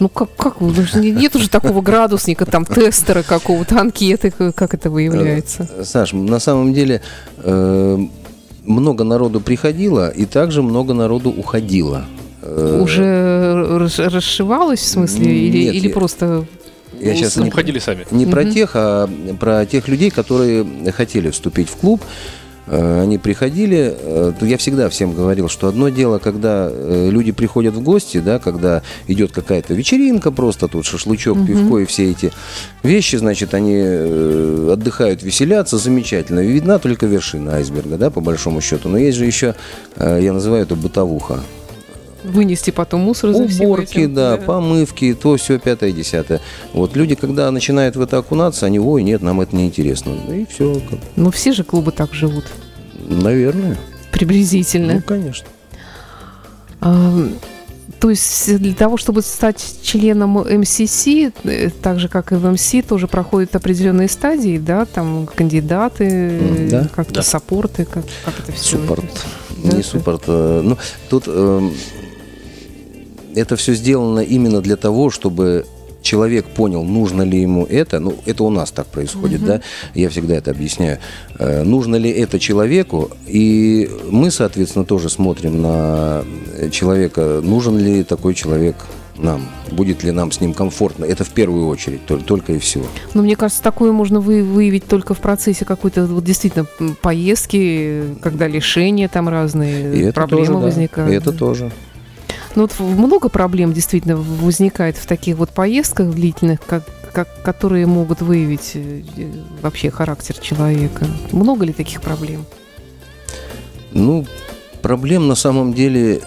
Ну 0.00 0.08
как, 0.08 0.34
как 0.36 0.60
вы, 0.60 0.86
не- 1.00 1.10
нет 1.12 1.36
уже 1.36 1.48
такого 1.48 1.80
градусника, 1.80 2.44
там 2.46 2.64
тестера 2.64 3.22
какого-то, 3.22 3.80
анкеты, 3.80 4.30
к- 4.30 4.52
как 4.52 4.74
это 4.74 4.90
выявляется? 4.90 5.68
Э, 5.76 5.84
Саш, 5.84 6.12
на 6.12 6.38
самом 6.40 6.74
деле 6.74 7.00
э, 7.38 7.98
много 8.64 9.04
народу 9.04 9.40
приходило, 9.40 10.08
и 10.10 10.24
также 10.26 10.62
много 10.62 10.92
народу 10.94 11.30
уходило. 11.30 12.04
Э, 12.42 12.80
Уже 12.82 13.78
рас- 13.78 13.98
расшивалось 13.98 14.80
в 14.80 14.88
смысле, 14.88 15.24
или, 15.48 15.64
Нет, 15.64 15.74
или 15.74 15.88
я- 15.88 15.94
просто 15.94 16.44
Я 16.98 17.14
сейчас 17.14 17.36
Ну, 17.36 17.44
не, 17.44 17.48
уходили 17.48 17.78
сами. 17.78 18.06
не 18.10 18.26
про 18.26 18.42
Мгм. 18.42 18.52
тех, 18.52 18.70
а 18.74 19.08
про 19.38 19.64
тех 19.64 19.88
людей, 19.88 20.10
которые 20.10 20.66
хотели 20.92 21.30
вступить 21.30 21.70
в 21.70 21.76
клуб. 21.76 22.02
Э, 22.70 23.00
Они 23.02 23.18
приходили, 23.18 23.96
э, 23.98 24.32
я 24.42 24.56
всегда 24.56 24.88
всем 24.88 25.12
говорил, 25.12 25.48
что 25.48 25.66
одно 25.66 25.88
дело, 25.88 26.18
когда 26.18 26.68
э, 26.70 27.08
люди 27.10 27.32
приходят 27.32 27.74
в 27.74 27.82
гости, 27.82 28.18
да, 28.18 28.38
когда 28.38 28.82
идет 29.08 29.32
какая-то 29.32 29.74
вечеринка, 29.74 30.30
просто 30.30 30.68
тут 30.68 30.86
шашлычок, 30.86 31.36
Мгм. 31.36 31.46
пивко 31.46 31.78
и 31.78 31.84
все 31.84 32.10
эти 32.10 32.32
вещи, 32.84 33.16
значит, 33.16 33.54
они 33.54 33.76
отдыхают, 34.72 35.22
веселятся, 35.24 35.78
замечательно. 35.78 36.40
Видна 36.40 36.78
только 36.78 37.06
вершина 37.06 37.56
айсберга, 37.56 37.96
да, 37.98 38.10
по 38.10 38.20
большому 38.20 38.60
счету. 38.60 38.88
Но 38.88 38.98
есть 38.98 39.18
же 39.18 39.24
еще, 39.26 39.54
я 39.98 40.32
называю 40.32 40.62
это 40.62 40.76
бытовуха. 40.76 41.40
Вынести 42.24 42.70
потом 42.70 43.00
мусор 43.00 43.32
за 43.32 43.42
Уборки, 43.42 43.98
этим. 43.98 44.14
да, 44.14 44.36
помывки, 44.36 45.14
то 45.14 45.36
все 45.36 45.58
пятое, 45.58 45.92
десятое. 45.92 46.40
Вот 46.72 46.96
люди, 46.96 47.14
когда 47.14 47.50
начинают 47.50 47.96
в 47.96 48.00
это 48.00 48.18
окунаться, 48.18 48.66
они, 48.66 48.78
ой, 48.78 49.02
нет, 49.02 49.22
нам 49.22 49.40
это 49.40 49.54
не 49.56 49.66
интересно. 49.66 50.12
И 50.32 50.46
все, 50.46 50.80
Ну 51.16 51.30
все 51.30 51.52
же 51.52 51.64
клубы 51.64 51.92
так 51.92 52.12
живут, 52.14 52.44
наверное. 53.08 53.76
приблизительно. 54.12 54.94
Ну, 54.94 55.02
конечно. 55.02 55.46
А, 56.80 57.28
То 57.98 58.08
есть 58.08 58.56
для 58.58 58.72
того, 58.74 58.96
чтобы 58.96 59.20
стать 59.20 59.62
членом 59.82 60.38
МСС, 60.38 61.06
э, 61.06 61.70
так 61.82 62.00
же 62.00 62.08
как 62.08 62.32
и 62.32 62.36
в 62.36 62.50
МС, 62.50 62.72
тоже 62.88 63.06
проходят 63.08 63.54
определенные 63.56 64.08
стадии, 64.08 64.56
да, 64.58 64.86
там 64.86 65.26
кандидаты, 65.34 66.68
да. 66.70 66.88
как-то 66.94 67.14
Да. 67.16 67.22
саппорты, 67.22 67.84
как, 67.84 68.04
как 68.24 68.34
это 68.40 68.52
все. 68.52 68.76
Суппорт. 68.78 69.04
Да, 69.62 69.76
Не 69.76 69.82
то- 69.82 69.88
суппорт. 69.88 70.22
э, 70.28 70.60
Ну, 70.64 70.78
тут 71.10 71.24
эм, 71.26 71.74
это 73.34 73.56
все 73.56 73.74
сделано 73.74 74.20
именно 74.20 74.60
для 74.60 74.76
того, 74.76 75.10
чтобы 75.10 75.66
человек 76.02 76.46
понял, 76.46 76.82
нужно 76.82 77.22
ли 77.22 77.42
ему 77.42 77.66
это. 77.66 78.00
Ну, 78.00 78.14
это 78.24 78.42
у 78.44 78.50
нас 78.50 78.70
так 78.70 78.86
происходит, 78.86 79.44
да. 79.44 79.60
Я 79.94 80.08
всегда 80.08 80.34
это 80.36 80.50
объясняю. 80.50 80.98
Э, 81.38 81.62
Нужно 81.62 81.96
ли 81.96 82.08
это 82.10 82.38
человеку? 82.38 83.10
И 83.26 83.90
мы, 84.10 84.30
соответственно, 84.30 84.86
тоже 84.86 85.10
смотрим 85.10 85.60
на 85.60 86.24
человека, 86.70 87.40
нужен 87.42 87.76
ли 87.78 88.02
такой 88.02 88.32
человек 88.34 88.76
нам, 89.18 89.42
будет 89.70 90.02
ли 90.02 90.10
нам 90.12 90.32
с 90.32 90.40
ним 90.40 90.54
комфортно. 90.54 91.04
Это 91.04 91.24
в 91.24 91.28
первую 91.30 91.66
очередь, 91.66 92.06
только, 92.06 92.24
только 92.24 92.52
и 92.54 92.58
всего. 92.58 92.86
Но 93.12 93.20
мне 93.22 93.36
кажется, 93.36 93.62
такое 93.62 93.92
можно 93.92 94.20
вы- 94.20 94.42
выявить 94.42 94.86
только 94.86 95.12
в 95.12 95.18
процессе 95.18 95.66
какой-то 95.66 96.06
вот 96.06 96.24
действительно 96.24 96.64
поездки, 97.02 98.02
когда 98.22 98.48
лишения 98.48 99.08
там 99.08 99.28
разные, 99.28 99.94
И 99.94 100.00
это 100.04 100.12
проблемы 100.14 100.46
тоже, 100.46 100.52
да. 100.58 100.64
возникают. 100.64 101.12
И 101.12 101.14
это 101.14 101.32
тоже. 101.32 101.70
Ну 102.56 102.62
вот 102.62 102.78
много 102.80 103.28
проблем 103.28 103.72
действительно 103.72 104.16
возникает 104.16 104.96
в 104.96 105.06
таких 105.06 105.36
вот 105.36 105.50
поездках 105.50 106.10
длительных, 106.10 106.60
как, 106.60 106.82
как, 107.12 107.28
которые 107.42 107.86
могут 107.86 108.22
выявить 108.22 108.72
э, 108.74 109.02
э, 109.16 109.30
вообще 109.62 109.90
характер 109.90 110.36
человека. 110.38 111.06
Много 111.30 111.64
ли 111.64 111.72
таких 111.72 112.00
проблем? 112.00 112.44
Ну, 113.92 114.26
проблем 114.82 115.28
на 115.28 115.36
самом 115.36 115.74
деле, 115.74 116.22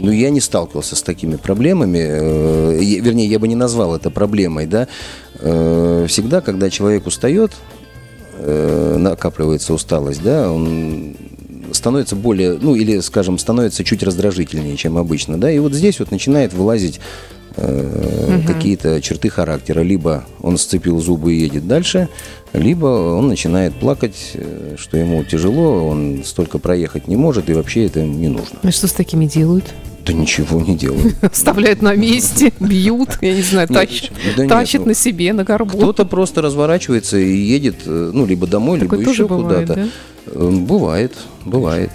ну, 0.00 0.10
я 0.10 0.30
не 0.30 0.40
сталкивался 0.40 0.96
с 0.96 1.02
такими 1.02 1.36
проблемами. 1.36 1.98
э, 1.98 2.78
Вернее, 3.00 3.26
я 3.26 3.38
бы 3.38 3.46
не 3.46 3.56
назвал 3.56 3.94
это 3.94 4.10
проблемой, 4.10 4.66
да. 4.66 4.88
Э, 5.38 6.06
Всегда, 6.08 6.40
когда 6.40 6.68
человек 6.68 7.06
устает, 7.06 7.52
э, 8.38 8.96
накапливается 8.98 9.72
усталость, 9.72 10.22
да, 10.22 10.50
он 10.50 11.14
становится 11.80 12.14
более, 12.14 12.58
ну, 12.60 12.74
или, 12.74 13.00
скажем, 13.00 13.38
становится 13.38 13.82
чуть 13.84 14.02
раздражительнее, 14.02 14.76
чем 14.76 14.96
обычно, 14.98 15.40
да, 15.40 15.50
и 15.50 15.58
вот 15.58 15.72
здесь 15.72 15.98
вот 15.98 16.10
начинает 16.10 16.52
вылазить 16.52 17.00
э, 17.56 18.28
Мгм. 18.28 18.46
какие-то 18.46 19.00
черты 19.00 19.28
характера. 19.28 19.80
Либо 19.80 20.24
он 20.40 20.56
сцепил 20.56 21.00
зубы 21.00 21.34
и 21.34 21.40
едет 21.40 21.66
дальше, 21.66 22.08
либо 22.52 22.86
он 22.86 23.26
начинает 23.28 23.74
плакать, 23.74 24.32
э, 24.34 24.76
что 24.78 24.96
ему 24.96 25.24
тяжело, 25.24 25.84
он 25.88 26.22
столько 26.24 26.58
проехать 26.58 27.08
не 27.08 27.16
может, 27.16 27.50
и 27.50 27.54
вообще 27.54 27.86
это 27.86 28.02
не 28.02 28.28
нужно. 28.28 28.58
А 28.62 28.70
что 28.70 28.86
с 28.86 28.92
такими 28.92 29.26
делают? 29.26 29.64
Да 30.06 30.12
ничего 30.12 30.60
не 30.60 30.76
делает. 30.76 31.14
Оставляют 31.24 31.82
на 31.82 31.94
месте, 31.96 32.52
бьют, 32.60 33.18
я 33.20 33.34
не 33.34 33.42
знаю, 33.42 33.66
Нет, 33.68 33.78
тащат, 33.88 34.10
да 34.36 34.42
нет, 34.44 34.48
тащат 34.52 34.80
ну, 34.82 34.86
на 34.88 34.94
себе, 34.94 35.32
на 35.32 35.44
горбу. 35.44 35.76
Кто-то 35.76 36.04
просто 36.04 36.42
разворачивается 36.42 37.18
и 37.18 37.36
едет, 37.36 37.76
э, 37.86 38.10
ну, 38.14 38.26
либо 38.26 38.46
домой, 38.46 38.78
Такое 38.80 39.00
либо 39.00 39.10
еще 39.10 39.26
куда-то. 39.26 39.74
да? 39.74 39.86
Бывает, 40.34 41.16
бывает. 41.44 41.90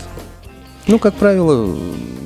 Ну, 0.87 0.99
как 0.99 1.15
правило, 1.15 1.75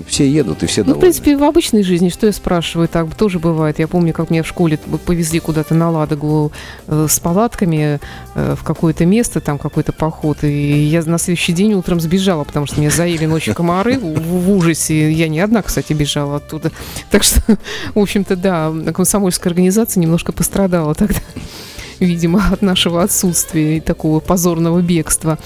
все 0.05 0.29
едут 0.29 0.63
и 0.63 0.65
все 0.65 0.81
Ну, 0.81 0.83
в 0.83 0.87
довольны. 0.87 1.01
принципе, 1.01 1.37
в 1.37 1.43
обычной 1.43 1.81
жизни, 1.81 2.09
что 2.09 2.25
я 2.25 2.33
спрашиваю, 2.33 2.89
так 2.89 3.15
тоже 3.15 3.39
бывает. 3.39 3.79
Я 3.79 3.87
помню, 3.87 4.11
как 4.11 4.29
меня 4.29 4.43
в 4.43 4.47
школе 4.47 4.77
повезли 5.05 5.39
куда-то 5.39 5.75
на 5.75 5.89
Ладогу 5.89 6.51
э, 6.87 7.07
с 7.09 7.19
палатками 7.21 8.01
э, 8.35 8.55
в 8.59 8.63
какое-то 8.65 9.05
место, 9.05 9.39
там 9.39 9.57
какой-то 9.57 9.93
поход. 9.93 10.43
И 10.43 10.83
я 10.87 11.01
на 11.03 11.17
следующий 11.17 11.53
день 11.53 11.73
утром 11.73 12.01
сбежала, 12.01 12.43
потому 12.43 12.65
что 12.65 12.81
меня 12.81 12.89
заели 12.89 13.25
ночью 13.25 13.55
комары 13.55 13.97
в, 13.97 14.19
в 14.19 14.51
ужасе. 14.51 15.09
Я 15.09 15.29
не 15.29 15.39
одна, 15.39 15.61
кстати, 15.61 15.93
бежала 15.93 16.37
оттуда. 16.37 16.71
Так 17.11 17.23
что, 17.23 17.41
в 17.95 17.99
общем-то, 17.99 18.35
да, 18.35 18.73
комсомольская 18.93 19.51
организация 19.51 20.01
немножко 20.01 20.33
пострадала 20.33 20.95
тогда, 20.95 21.19
видимо, 22.01 22.43
от 22.51 22.61
нашего 22.61 23.03
отсутствия 23.03 23.77
и 23.77 23.79
такого 23.79 24.19
позорного 24.19 24.81
бегства. 24.81 25.37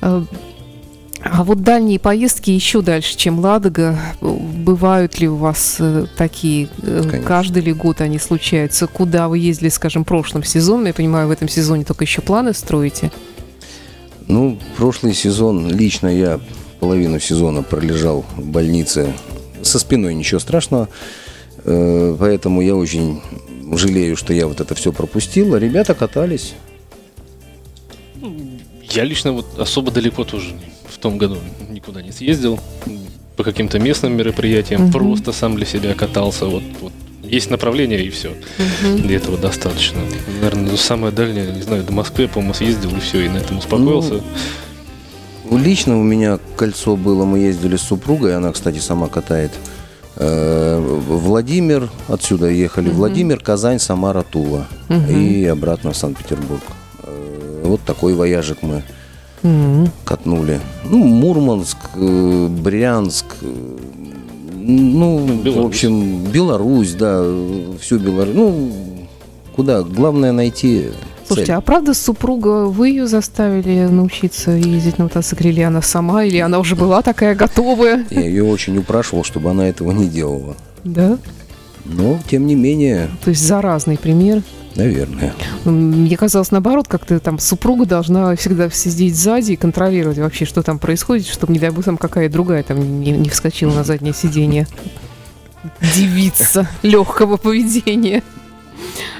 Э, 0.00 0.22
а 1.20 1.42
вот 1.42 1.62
дальние 1.62 1.98
поездки 1.98 2.50
еще 2.50 2.80
дальше, 2.80 3.16
чем 3.16 3.40
Ладога, 3.40 3.98
бывают 4.20 5.18
ли 5.18 5.28
у 5.28 5.36
вас 5.36 5.76
э, 5.80 6.06
такие? 6.16 6.68
Э, 6.82 7.02
Конечно. 7.02 7.26
Каждый 7.26 7.62
ли 7.62 7.72
год 7.72 8.00
они 8.00 8.18
случаются? 8.18 8.86
Куда 8.86 9.28
вы 9.28 9.38
ездили, 9.38 9.68
скажем, 9.68 10.04
прошлым 10.04 10.44
сезоном? 10.44 10.86
Я 10.86 10.94
понимаю, 10.94 11.28
в 11.28 11.30
этом 11.32 11.48
сезоне 11.48 11.84
только 11.84 12.04
еще 12.04 12.22
планы 12.22 12.54
строите. 12.54 13.10
Ну, 14.28 14.58
прошлый 14.76 15.12
сезон, 15.12 15.68
лично 15.68 16.06
я 16.06 16.38
половину 16.78 17.18
сезона 17.18 17.62
пролежал 17.62 18.24
в 18.36 18.46
больнице. 18.46 19.12
Со 19.62 19.80
спиной 19.80 20.14
ничего 20.14 20.38
страшного. 20.38 20.88
Э, 21.64 22.16
Поэтому 22.18 22.62
я 22.62 22.76
очень 22.76 23.20
жалею, 23.72 24.16
что 24.16 24.32
я 24.32 24.46
вот 24.46 24.60
это 24.60 24.74
все 24.76 24.92
пропустил. 24.92 25.54
А 25.54 25.58
ребята 25.58 25.94
катались. 25.94 26.54
Я 28.90 29.04
лично 29.04 29.32
вот 29.32 29.58
особо 29.58 29.90
далеко 29.90 30.24
тоже 30.24 30.54
в 30.88 30.98
том 30.98 31.18
году 31.18 31.38
никуда 31.70 32.02
не 32.02 32.12
съездил 32.12 32.58
по 33.36 33.44
каким-то 33.44 33.78
местным 33.78 34.16
мероприятиям, 34.16 34.82
Мгм. 34.84 34.92
просто 34.92 35.32
сам 35.32 35.54
для 35.56 35.66
себя 35.66 35.94
катался. 35.94 36.46
Вот, 36.46 36.62
вот 36.80 36.92
есть 37.22 37.50
направление 37.50 38.02
и 38.02 38.10
все. 38.10 38.32
Для 38.96 39.16
этого 39.16 39.36
достаточно. 39.38 40.00
Наверное, 40.40 40.76
самое 40.76 41.12
дальнее, 41.12 41.52
не 41.52 41.62
знаю, 41.62 41.84
до 41.84 41.92
Москвы, 41.92 42.26
по-моему, 42.28 42.54
съездил 42.54 42.90
и 42.96 43.00
все, 43.00 43.26
и 43.26 43.28
на 43.28 43.36
этом 43.38 43.58
успокоился. 43.58 44.22
Ну, 45.50 45.56
Лично 45.58 45.98
у 45.98 46.02
меня 46.02 46.38
кольцо 46.56 46.96
было, 46.96 47.24
мы 47.24 47.38
ездили 47.38 47.76
с 47.76 47.82
супругой, 47.82 48.36
она, 48.36 48.52
кстати, 48.52 48.78
сама 48.78 49.08
катает. 49.08 49.52
Э, 50.16 50.78
Владимир, 50.80 51.88
отсюда 52.08 52.48
ехали, 52.48 52.88
Владимир, 52.90 53.38
Казань, 53.40 53.78
Самара, 53.78 54.22
Тула. 54.22 54.66
И 55.08 55.44
обратно 55.46 55.92
в 55.92 55.96
Санкт-Петербург. 55.96 56.62
Вот 57.62 57.80
такой 57.82 58.14
вояжик 58.14 58.58
мы 58.62 58.82
Мгм. 59.42 59.90
катнули. 60.04 60.60
Ну, 60.84 60.98
Мурманск, 61.04 61.76
э, 61.94 62.48
Брянск, 62.48 63.26
э, 63.42 63.76
ну, 64.54 65.26
Беларусь. 65.42 65.54
в 65.62 65.66
общем, 65.66 66.24
Беларусь, 66.24 66.92
да, 66.94 67.22
всю 67.80 67.98
Беларусь. 67.98 68.34
Ну, 68.34 68.72
куда? 69.54 69.82
Главное 69.82 70.32
найти 70.32 70.88
Слушайте, 71.26 71.52
цель. 71.52 71.56
а 71.56 71.60
правда 71.60 71.94
супруга, 71.94 72.66
вы 72.66 72.88
ее 72.88 73.06
заставили 73.06 73.86
научиться 73.86 74.50
ездить 74.52 74.98
на 74.98 75.04
мотоцикле, 75.04 75.50
или 75.50 75.60
она 75.60 75.82
сама, 75.82 76.24
или 76.24 76.38
она 76.38 76.58
уже 76.58 76.74
была 76.74 77.02
такая 77.02 77.34
готовая? 77.34 78.06
Я 78.10 78.20
ее 78.22 78.44
очень 78.44 78.76
упрашивал, 78.78 79.24
чтобы 79.24 79.50
она 79.50 79.68
этого 79.68 79.92
не 79.92 80.06
делала. 80.08 80.56
Да? 80.84 81.18
Но, 81.84 82.18
тем 82.30 82.46
не 82.46 82.54
менее, 82.54 83.08
То 83.24 83.30
есть 83.30 83.46
заразный 83.46 83.96
пример. 83.98 84.42
Наверное. 84.78 85.34
М, 85.66 86.02
Мне 86.04 86.16
казалось, 86.16 86.50
наоборот, 86.50 86.88
как-то 86.88 87.18
там 87.20 87.38
супруга 87.38 87.84
должна 87.84 88.34
всегда 88.36 88.70
сидеть 88.70 89.14
сзади 89.16 89.52
и 89.52 89.56
контролировать 89.56 90.18
вообще, 90.18 90.44
что 90.46 90.62
там 90.62 90.78
происходит, 90.78 91.26
чтобы, 91.26 91.52
не 91.52 91.58
дай 91.58 91.70
бог, 91.70 91.84
там 91.84 91.98
какая 91.98 92.28
другая 92.30 92.62
там 92.62 93.00
не, 93.00 93.10
не 93.10 93.28
вскочила 93.28 93.74
на 93.74 93.84
заднее 93.84 94.14
сиденье. 94.14 94.66
Девица 95.94 96.68
легкого 96.82 97.36
поведения, 97.36 98.22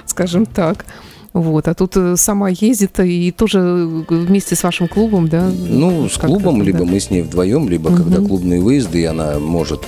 скажем 0.06 0.46
так. 0.46 0.86
Вот, 1.34 1.68
а 1.68 1.74
тут 1.74 1.96
э, 1.96 2.16
сама 2.16 2.48
ездит 2.48 2.98
и 3.00 3.30
тоже 3.32 3.58
э, 3.58 4.04
вместе 4.08 4.56
с 4.56 4.62
вашим 4.62 4.88
клубом, 4.88 5.28
да? 5.28 5.48
Ну, 5.50 6.08
с 6.08 6.16
клубом, 6.16 6.58
да. 6.60 6.64
либо 6.64 6.84
мы 6.84 6.98
с 7.00 7.10
ней 7.10 7.22
вдвоем, 7.22 7.68
либо 7.68 7.90
Мгм. 7.90 8.02
когда 8.02 8.26
клубные 8.26 8.60
выезды, 8.60 9.02
и 9.02 9.04
она 9.04 9.38
может 9.38 9.82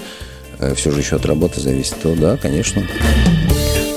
все 0.75 0.91
же 0.91 0.99
еще 1.01 1.17
от 1.17 1.25
работы 1.25 1.61
зависит, 1.61 1.97
то 2.03 2.15
да, 2.15 2.37
конечно. 2.37 2.83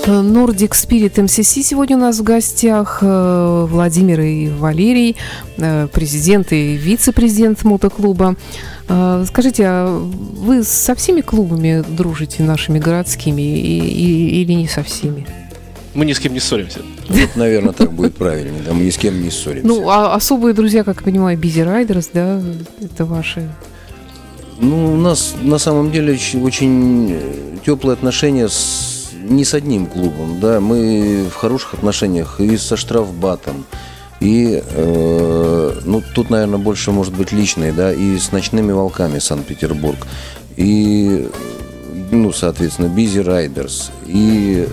Э, 0.06 0.10
Nordic 0.20 0.70
Spirit 0.72 1.14
MCC 1.14 1.62
сегодня 1.62 1.96
у 1.96 2.00
нас 2.00 2.18
в 2.18 2.22
гостях 2.22 2.98
э, 3.02 3.66
Владимир 3.70 4.20
и 4.20 4.48
Валерий, 4.50 5.16
э, 5.56 5.88
президент 5.92 6.52
и 6.52 6.76
вице-президент 6.76 7.64
мотоклуба. 7.64 8.36
Скажите, 9.26 9.64
а 9.66 9.98
вы 9.98 10.62
со 10.62 10.94
всеми 10.94 11.22
клубами 11.22 11.82
дружите 11.88 12.42
нашими 12.42 12.78
городскими 12.78 13.40
и- 13.40 14.42
или 14.42 14.52
не 14.52 14.68
со 14.68 14.82
всеми? 14.82 15.26
Мы 15.94 16.04
ни 16.04 16.12
с 16.12 16.18
кем 16.20 16.34
не 16.34 16.40
ссоримся. 16.40 16.80
Вот, 17.08 17.30
наверное, 17.36 17.72
так 17.72 17.90
будет 17.92 18.14
правильнее. 18.16 18.62
Да, 18.66 18.74
мы 18.74 18.82
ни 18.84 18.90
с 18.90 18.98
кем 18.98 19.22
не 19.22 19.30
ссоримся. 19.30 19.66
Ну, 19.66 19.88
а 19.88 20.14
особые 20.14 20.52
друзья, 20.52 20.84
как 20.84 20.96
я 20.98 21.02
понимаю, 21.02 21.38
Бизи 21.38 21.60
Райдерс, 21.62 22.10
да, 22.12 22.42
это 22.82 23.06
ваши. 23.06 23.48
Ну, 24.60 24.92
у 24.92 24.96
нас 24.98 25.34
на 25.40 25.56
самом 25.58 25.90
деле 25.90 26.12
очень- 26.12 26.42
очень 26.42 27.18
теплые 27.64 27.94
отношения 27.94 28.50
с, 28.50 28.93
не 29.28 29.44
с 29.44 29.54
одним 29.54 29.86
клубом, 29.86 30.40
да, 30.40 30.60
мы 30.60 31.26
в 31.30 31.34
хороших 31.34 31.74
отношениях 31.74 32.40
и 32.40 32.56
со 32.56 32.76
штрафбатом, 32.76 33.64
и, 34.20 34.62
э, 34.64 35.80
ну, 35.84 36.02
тут, 36.14 36.30
наверное, 36.30 36.58
больше 36.58 36.92
может 36.92 37.14
быть 37.14 37.32
личные, 37.32 37.72
да, 37.72 37.92
и 37.92 38.18
с 38.18 38.32
ночными 38.32 38.72
волками 38.72 39.18
Санкт-Петербург, 39.18 39.98
и, 40.56 41.28
ну, 42.10 42.32
соответственно, 42.32 42.88
Бизи 42.88 43.20
Райдерс, 43.20 43.90
и 44.06 44.68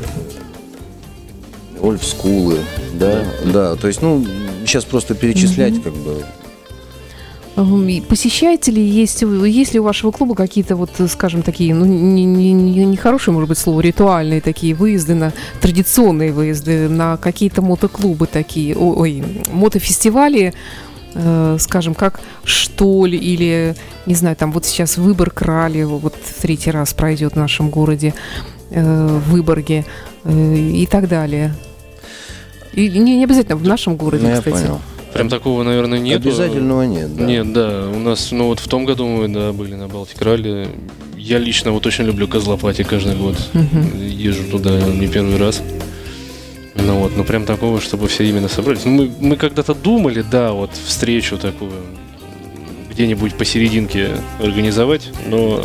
Ольф 1.82 2.06
Скулы, 2.06 2.60
да, 2.94 3.24
да, 3.46 3.76
то 3.76 3.88
есть, 3.88 4.02
ну, 4.02 4.26
сейчас 4.66 4.86
просто 4.86 5.16
перечислять, 5.16 5.82
как 5.82 5.94
бы, 5.94 6.24
Посещаете 8.08 8.72
ли, 8.72 8.82
есть, 8.82 9.22
есть 9.22 9.74
ли 9.74 9.80
у 9.80 9.84
вашего 9.84 10.12
клуба 10.12 10.36
какие-то, 10.36 10.76
вот, 10.76 10.92
э, 11.00 11.08
скажем, 11.08 11.42
такие, 11.42 11.76
ну, 11.76 11.86
не, 11.86 12.24
не, 12.24 12.54
не- 12.54 12.86
не 12.86 12.98
хорошие, 12.98 13.34
может 13.34 13.50
быть, 13.50 13.58
слово, 13.58 13.82
ритуальные 13.82 14.42
такие 14.42 14.74
выезды, 14.74 15.16
на 15.16 15.34
традиционные 15.60 16.32
выезды, 16.32 16.88
на 16.88 17.18
какие-то 17.18 17.62
мотоклубы 17.62 18.28
такие, 18.28 18.76
ой, 18.78 19.24
мотофестивали, 19.52 20.54
э, 21.14 21.58
скажем, 21.60 21.94
как 21.94 22.22
Штоль 22.46 23.16
или, 23.16 23.76
не 24.06 24.16
знаю, 24.16 24.36
там 24.38 24.52
вот 24.54 24.66
сейчас 24.66 24.98
Выбор 24.98 25.30
Крали, 25.30 25.84
вот 25.84 26.16
в 26.16 26.42
третий 26.42 26.72
раз 26.72 26.94
пройдет 26.94 27.34
в 27.34 27.36
нашем 27.38 27.70
городе, 27.70 28.14
э, 28.70 29.08
в 29.08 29.32
Выборге 29.32 29.86
и 30.26 30.88
так 30.90 31.10
далее. 31.10 31.54
И 32.74 32.88
не, 32.88 33.18
не 33.18 33.24
обязательно 33.26 33.58
в 33.58 33.64
нашем 33.64 33.98
городе, 33.98 34.24
ну, 34.24 34.30
я 34.30 34.38
кстати. 34.38 34.56
понял. 34.56 34.82
Прям 35.14 35.30
такого, 35.30 35.64
наверное, 35.64 36.00
нет. 36.00 36.22
Обязательного 36.22 36.84
нет, 36.84 37.16
да. 37.16 37.26
Нет, 37.26 37.54
да. 37.54 37.90
У 37.94 38.00
нас, 38.00 38.32
ну 38.32 38.48
вот 38.48 38.60
в 38.60 38.68
том 38.68 38.86
году 38.86 39.06
мы, 39.08 39.28
да, 39.28 39.52
были 39.52 39.76
на 39.76 39.88
Балтик 39.88 40.22
Ралли. 40.22 40.68
Я 41.18 41.38
лично 41.38 41.72
вот 41.72 41.86
очень 41.86 42.06
люблю 42.06 42.28
Козлопати 42.28 42.84
каждый 42.84 43.16
год. 43.16 43.36
Езжу 43.96 44.44
туда 44.50 44.80
не 44.82 45.08
первый 45.08 45.38
раз. 45.38 45.62
Ну 46.76 47.00
вот, 47.00 47.16
ну 47.16 47.24
прям 47.24 47.46
такого, 47.46 47.82
чтобы 47.82 48.08
все 48.08 48.28
именно 48.28 48.48
собрались. 48.48 48.86
Ну, 48.86 48.92
мы, 48.92 49.12
мы 49.20 49.36
когда-то 49.36 49.74
думали, 49.74 50.24
да, 50.30 50.52
вот 50.54 50.72
встречу 50.74 51.38
такую 51.38 51.74
где-нибудь 52.92 53.36
посерединке 53.36 54.10
организовать, 54.40 55.10
но 55.26 55.64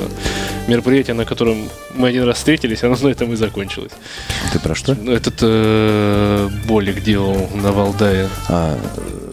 мероприятие, 0.68 1.14
на 1.14 1.24
котором 1.24 1.68
мы 1.94 2.09
один 2.09 2.24
раз 2.24 2.38
встретились, 2.38 2.82
оно 2.82 2.96
на 2.96 3.09
этом 3.09 3.32
и 3.32 3.37
закончилось. 3.37 3.92
Ты 4.52 4.59
про 4.59 4.74
что? 4.74 4.92
Этот 4.92 5.35
э, 5.42 6.48
Болик 6.66 7.02
делал 7.02 7.50
на 7.54 7.72
Валдае 7.72 8.28
А, 8.48 8.78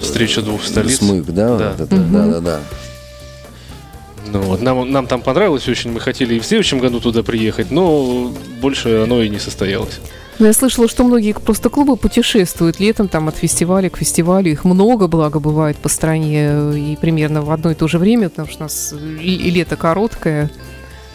встречу 0.03 0.41
двух 0.41 0.63
столиц. 0.63 0.97
Смык, 0.97 1.25
да? 1.25 1.57
Да. 1.57 1.69
Вот 1.71 1.81
это, 1.81 1.95
Мгм. 1.95 2.13
да, 2.13 2.27
да, 2.27 2.39
да. 2.39 2.59
Ну, 4.31 4.39
вот, 4.41 4.61
нам, 4.61 4.89
нам 4.91 5.05
там 5.07 5.21
понравилось 5.21 5.67
очень, 5.67 5.91
мы 5.91 5.99
хотели 5.99 6.35
и 6.35 6.39
в 6.39 6.45
следующем 6.45 6.79
году 6.79 6.99
туда 6.99 7.23
приехать, 7.23 7.71
но 7.71 8.31
больше 8.61 9.03
оно 9.03 9.21
и 9.21 9.29
не 9.29 9.39
состоялось. 9.39 9.99
Ну, 10.39 10.47
я 10.47 10.53
слышала, 10.53 10.87
что 10.87 11.03
многие 11.03 11.33
просто 11.33 11.69
клубы 11.69 11.95
путешествуют 11.95 12.79
летом 12.79 13.07
там 13.07 13.27
от 13.27 13.35
фестиваля 13.37 13.89
к 13.89 13.97
фестивалю. 13.97 14.51
Их 14.51 14.65
много, 14.65 15.07
благо, 15.07 15.39
бывает 15.39 15.77
по 15.77 15.89
стране 15.89 16.49
и 16.75 16.97
примерно 16.99 17.43
в 17.43 17.51
одно 17.51 17.71
и 17.71 17.75
то 17.75 17.87
же 17.87 17.99
время, 17.99 18.29
потому 18.29 18.47
что 18.47 18.59
у 18.61 18.63
нас 18.63 18.93
и, 19.21 19.51
лето 19.51 19.75
короткое. 19.75 20.49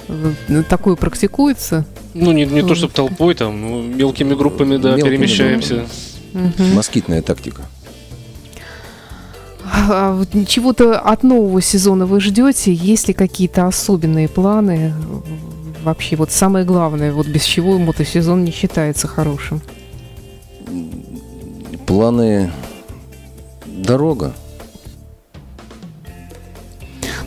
Э, 0.06 0.62
Такое 0.68 0.94
практикуется. 0.94 1.84
Ну, 2.14 2.30
не, 2.30 2.46
не 2.46 2.62
то, 2.62 2.76
чтобы 2.76 2.92
толпой, 2.92 3.34
там, 3.34 3.96
мелкими 3.96 4.34
группами, 4.34 4.76
да, 4.76 4.90
Мелкими 4.90 5.10
перемещаемся. 5.16 5.86
Мгм. 6.32 6.74
Москитная 6.74 7.22
тактика. 7.22 7.62
А 9.72 10.24
чего-то 10.46 10.98
от 10.98 11.22
нового 11.22 11.60
сезона 11.60 12.06
вы 12.06 12.20
ждете? 12.20 12.72
Есть 12.72 13.08
ли 13.08 13.14
какие-то 13.14 13.66
особенные 13.66 14.28
планы? 14.28 14.92
Вообще, 15.84 16.16
вот 16.16 16.30
самое 16.30 16.64
главное, 16.64 17.12
вот 17.12 17.26
без 17.26 17.44
чего 17.44 17.78
мотосезон 17.78 18.44
не 18.44 18.50
считается 18.50 19.06
хорошим. 19.06 19.60
Планы 21.86 22.50
дорога. 23.66 24.32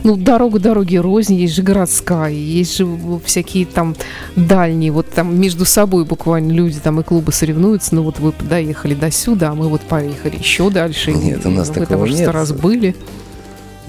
Ну, 0.04 0.16
дорога 0.16 0.58
дороги 0.58 0.96
рознь, 0.96 1.34
есть 1.34 1.54
же 1.54 1.62
городская, 1.62 2.32
есть 2.32 2.76
же 2.76 2.86
всякие 3.24 3.66
там 3.66 3.94
дальние, 4.34 4.90
вот 4.90 5.08
там 5.08 5.38
между 5.38 5.64
собой 5.64 6.04
буквально 6.04 6.50
люди 6.52 6.80
там 6.80 7.00
и 7.00 7.02
клубы 7.02 7.32
соревнуются, 7.32 7.94
ну 7.94 8.02
вот 8.02 8.18
вы 8.18 8.32
доехали 8.48 8.94
до 8.94 9.10
сюда, 9.10 9.50
а 9.50 9.54
мы 9.54 9.68
вот 9.68 9.82
поехали 9.82 10.36
еще 10.36 10.70
дальше. 10.70 11.12
Нет, 11.12 11.46
у 11.46 11.50
нас 11.50 11.68
вы 11.68 11.86
такого 11.86 12.06
нет. 12.06 12.28
раз 12.28 12.52
были. 12.52 12.96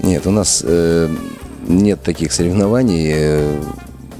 Нет, 0.02 0.26
у 0.26 0.30
нас 0.30 0.62
э, 0.64 1.08
нет 1.66 2.02
таких 2.02 2.32
соревнований. 2.32 3.10
э, 3.12 3.60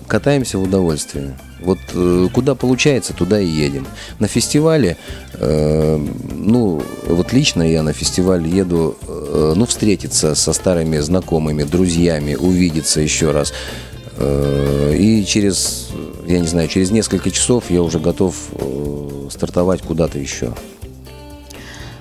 катаемся 0.06 0.58
в 0.58 0.62
удовольствие. 0.62 1.34
Вот 1.64 1.78
э, 1.94 2.28
куда 2.32 2.54
получается, 2.54 3.14
туда 3.14 3.40
и 3.40 3.46
едем. 3.46 3.86
На 4.18 4.28
фестивале, 4.28 4.96
э, 5.34 6.06
ну, 6.34 6.82
вот 7.06 7.32
лично 7.32 7.62
я 7.62 7.82
на 7.82 7.92
фестиваль 7.92 8.46
еду, 8.46 8.96
э, 9.06 9.54
ну, 9.56 9.64
встретиться 9.64 10.34
со 10.34 10.52
старыми 10.52 10.98
знакомыми, 10.98 11.62
друзьями, 11.64 12.34
увидеться 12.34 13.00
еще 13.00 13.30
раз. 13.30 13.52
И 14.20 15.24
через, 15.26 15.88
я 16.24 16.38
не 16.38 16.46
знаю, 16.46 16.68
через 16.68 16.92
несколько 16.92 17.32
часов 17.32 17.64
я 17.68 17.82
уже 17.82 17.98
готов 17.98 18.36
стартовать 19.28 19.82
куда-то 19.82 20.20
еще. 20.20 20.54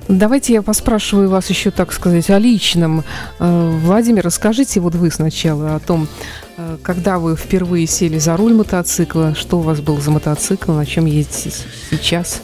Давайте 0.10 0.54
я 0.54 0.62
поспрашиваю 0.62 1.30
вас 1.30 1.50
еще, 1.50 1.72
так 1.72 1.94
сказать, 1.94 2.30
о 2.30 2.38
личном. 2.38 3.04
Э, 3.40 3.80
Владимир, 3.82 4.26
расскажите 4.26 4.82
вот 4.82 4.96
вы 4.96 5.10
сначала 5.10 5.76
о 5.76 5.80
том, 5.80 6.10
э, 6.58 6.78
когда 6.82 7.20
вы 7.20 7.38
впервые 7.38 7.88
сели 7.88 8.20
за 8.20 8.36
руль 8.36 8.54
мотоцикла, 8.54 9.34
что 9.34 9.60
у 9.60 9.62
вас 9.62 9.80
был 9.80 10.02
за 10.02 10.12
мотоцикл, 10.12 10.74
на 10.74 10.86
чем 10.86 11.06
ездите 11.06 11.52
сейчас? 11.90 12.42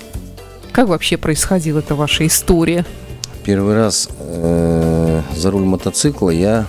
Как 0.71 0.87
вообще 0.87 1.17
происходила 1.17 1.79
эта 1.79 1.95
ваша 1.95 2.25
история? 2.25 2.85
Первый 3.43 3.75
раз 3.75 4.07
э, 4.19 5.21
за 5.35 5.51
руль 5.51 5.65
мотоцикла 5.65 6.29
я 6.29 6.65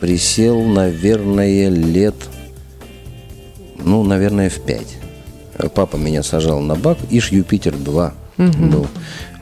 присел, 0.00 0.62
наверное, 0.62 1.68
лет, 1.68 2.14
ну, 3.76 4.02
наверное, 4.02 4.48
в 4.48 4.60
пять. 4.60 4.96
Папа 5.74 5.96
меня 5.96 6.22
сажал 6.22 6.60
на 6.60 6.74
бак, 6.74 6.96
Иш 7.10 7.32
Юпитер 7.32 7.76
2 7.76 8.14
был. 8.38 8.86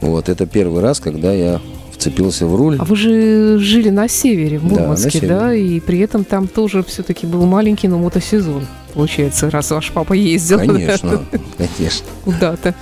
Вот, 0.01 0.29
это 0.29 0.47
первый 0.47 0.83
раз, 0.83 1.01
когда 1.01 1.33
я 1.33 1.61
вцепился 1.93 2.47
в 2.47 2.55
руль. 2.57 2.77
А 2.79 2.85
вы 2.85 2.97
же 2.97 3.59
жили 3.59 3.89
на 3.91 4.09
севере, 4.09 4.59
в 4.59 4.69
Да, 4.69 4.81
Мурманске, 4.81 5.11
севере. 5.11 5.29
да, 5.29 5.55
и 5.55 5.81
при 5.81 6.01
этом 6.01 6.25
там 6.25 6.47
тоже 6.49 6.83
все-таки 6.83 7.27
был 7.27 7.47
маленький, 7.47 7.89
но 7.89 7.99
мотосезон, 7.99 8.67
получается, 8.95 9.51
раз 9.51 9.71
ваш 9.71 9.91
папа 9.93 10.13
ездил 10.13 10.59
Конечно, 10.59 11.23
конечно. 11.57 12.07
куда-то. 12.25 12.75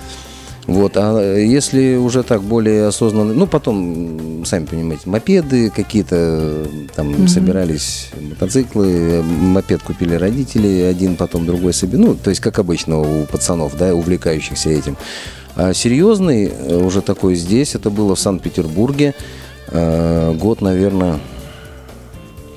Вот, 0.67 0.93
а 0.95 1.37
если 1.37 1.95
уже 1.95 2.23
так 2.23 2.41
более 2.41 2.87
осознанно, 2.87 3.35
ну, 3.35 3.45
потом, 3.45 4.43
сами 4.45 4.65
понимаете, 4.65 5.07
мопеды 5.07 5.69
какие-то, 5.69 6.65
там, 6.95 7.09
Мгм. 7.11 7.27
собирались 7.27 8.09
мотоциклы, 8.19 9.21
мопед 9.21 9.83
купили 9.83 10.15
родители, 10.15 10.81
один, 10.81 11.17
потом 11.17 11.45
другой 11.45 11.71
себе, 11.71 11.99
ну, 11.99 12.15
то 12.15 12.31
есть, 12.31 12.41
как 12.41 12.57
обычно 12.57 12.99
у 12.99 13.25
пацанов, 13.25 13.77
да, 13.77 13.93
увлекающихся 13.93 14.69
этим. 14.71 14.97
А 15.55 15.73
серьезный 15.73 16.47
э, 16.47 16.75
уже 16.77 17.01
такой 17.01 17.35
здесь, 17.35 17.75
это 17.75 17.89
было 17.89 18.15
в 18.15 18.19
Санкт-Петербурге, 18.19 19.13
э, 19.71 20.33
год, 20.33 20.61
наверное, 20.61 21.19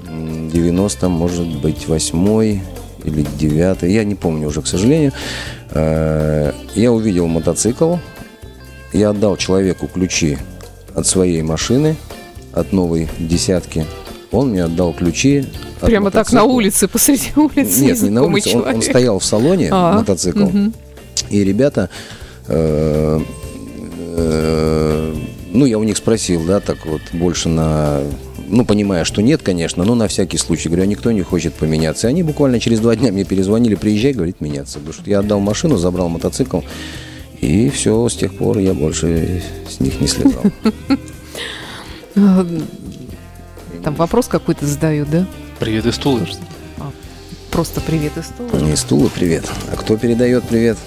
м, 0.07 0.51
90, 0.51 1.09
может 1.09 1.47
быть, 1.61 1.87
восьмой 1.87 2.63
или 3.05 3.25
девятый, 3.39 3.93
я 3.93 4.05
не 4.05 4.15
помню 4.15 4.49
уже, 4.49 4.63
к 4.63 4.67
сожалению. 4.67 5.13
Э, 5.71 6.53
Я 6.75 6.93
увидел 6.93 7.27
мотоцикл, 7.27 7.97
я 8.93 9.11
отдал 9.11 9.37
человеку 9.37 9.87
ключи 9.87 10.39
от 10.95 11.07
своей 11.07 11.43
машины, 11.43 11.95
от 12.53 12.73
новой 12.73 13.09
десятки. 13.19 13.85
Он 14.33 14.51
мне 14.51 14.65
отдал 14.65 14.93
ключи. 14.93 15.47
от 15.81 15.87
Прямо 15.87 16.11
так 16.11 16.33
на 16.33 16.41
мотоцикла. 16.41 16.55
улице, 16.57 16.89
посреди 16.89 17.31
улицы, 17.37 17.81
Нет, 17.85 18.03
не 18.03 18.11
на 18.11 18.25
улице, 18.25 18.57
он, 18.57 18.67
он 18.77 18.83
стоял 18.83 19.19
в 19.21 19.25
салоне, 19.25 19.69
А, 19.71 19.95
мотоцикл. 19.99 20.41
мгм. 20.47 20.75
И 21.31 21.45
ребята, 21.45 21.91
ну, 25.51 25.67
я 25.67 25.79
у 25.79 25.83
них 25.83 25.97
спросил, 25.97 26.45
да, 26.45 26.61
так 26.61 26.87
вот, 26.87 27.01
больше 27.13 27.49
на, 27.49 28.03
ну, 28.49 28.65
понимая, 28.65 29.05
что 29.05 29.23
нет, 29.23 29.43
конечно, 29.43 29.85
но 29.85 29.95
на 29.95 30.09
всякий 30.09 30.39
случай. 30.39 30.69
Говорю, 30.69 30.85
а 30.85 30.87
никто 30.87 31.13
не 31.13 31.23
хочет 31.23 31.55
поменяться. 31.55 32.07
И 32.07 32.11
они 32.11 32.23
буквально 32.23 32.61
через 32.61 32.81
два 32.81 32.97
дня 32.97 33.13
мне 33.13 33.25
перезвонили, 33.25 33.75
приезжай, 33.75 34.13
говорит, 34.13 34.41
меняться. 34.41 34.79
Потому 34.79 34.95
что 34.95 35.11
я 35.11 35.19
отдал 35.21 35.41
машину, 35.41 35.77
забрал 35.77 36.09
мотоцикл, 36.09 36.61
и 37.41 37.71
все, 37.71 38.09
с 38.09 38.17
тех 38.17 38.35
пор 38.35 38.59
я 38.59 38.75
больше 38.75 39.43
с 39.69 39.81
них 39.81 40.01
не 40.01 40.07
слезал. 40.07 40.43
А, 42.17 42.45
Там 43.85 43.95
вопрос 43.95 44.27
какой-то 44.27 44.67
задают, 44.67 45.09
да? 45.11 45.27
Привет 45.61 45.87
из 45.87 45.97
Тулы. 45.99 46.27
А, 46.79 46.91
Просто 47.51 47.81
привет 47.81 48.17
из 48.17 48.25
стула. 48.27 48.61
Не 48.61 48.73
из 48.73 48.83
Тулы 48.83 49.09
привет. 49.15 49.45
А 49.73 49.77
кто 49.77 49.97
передает 49.97 50.43
привет? 50.45 50.79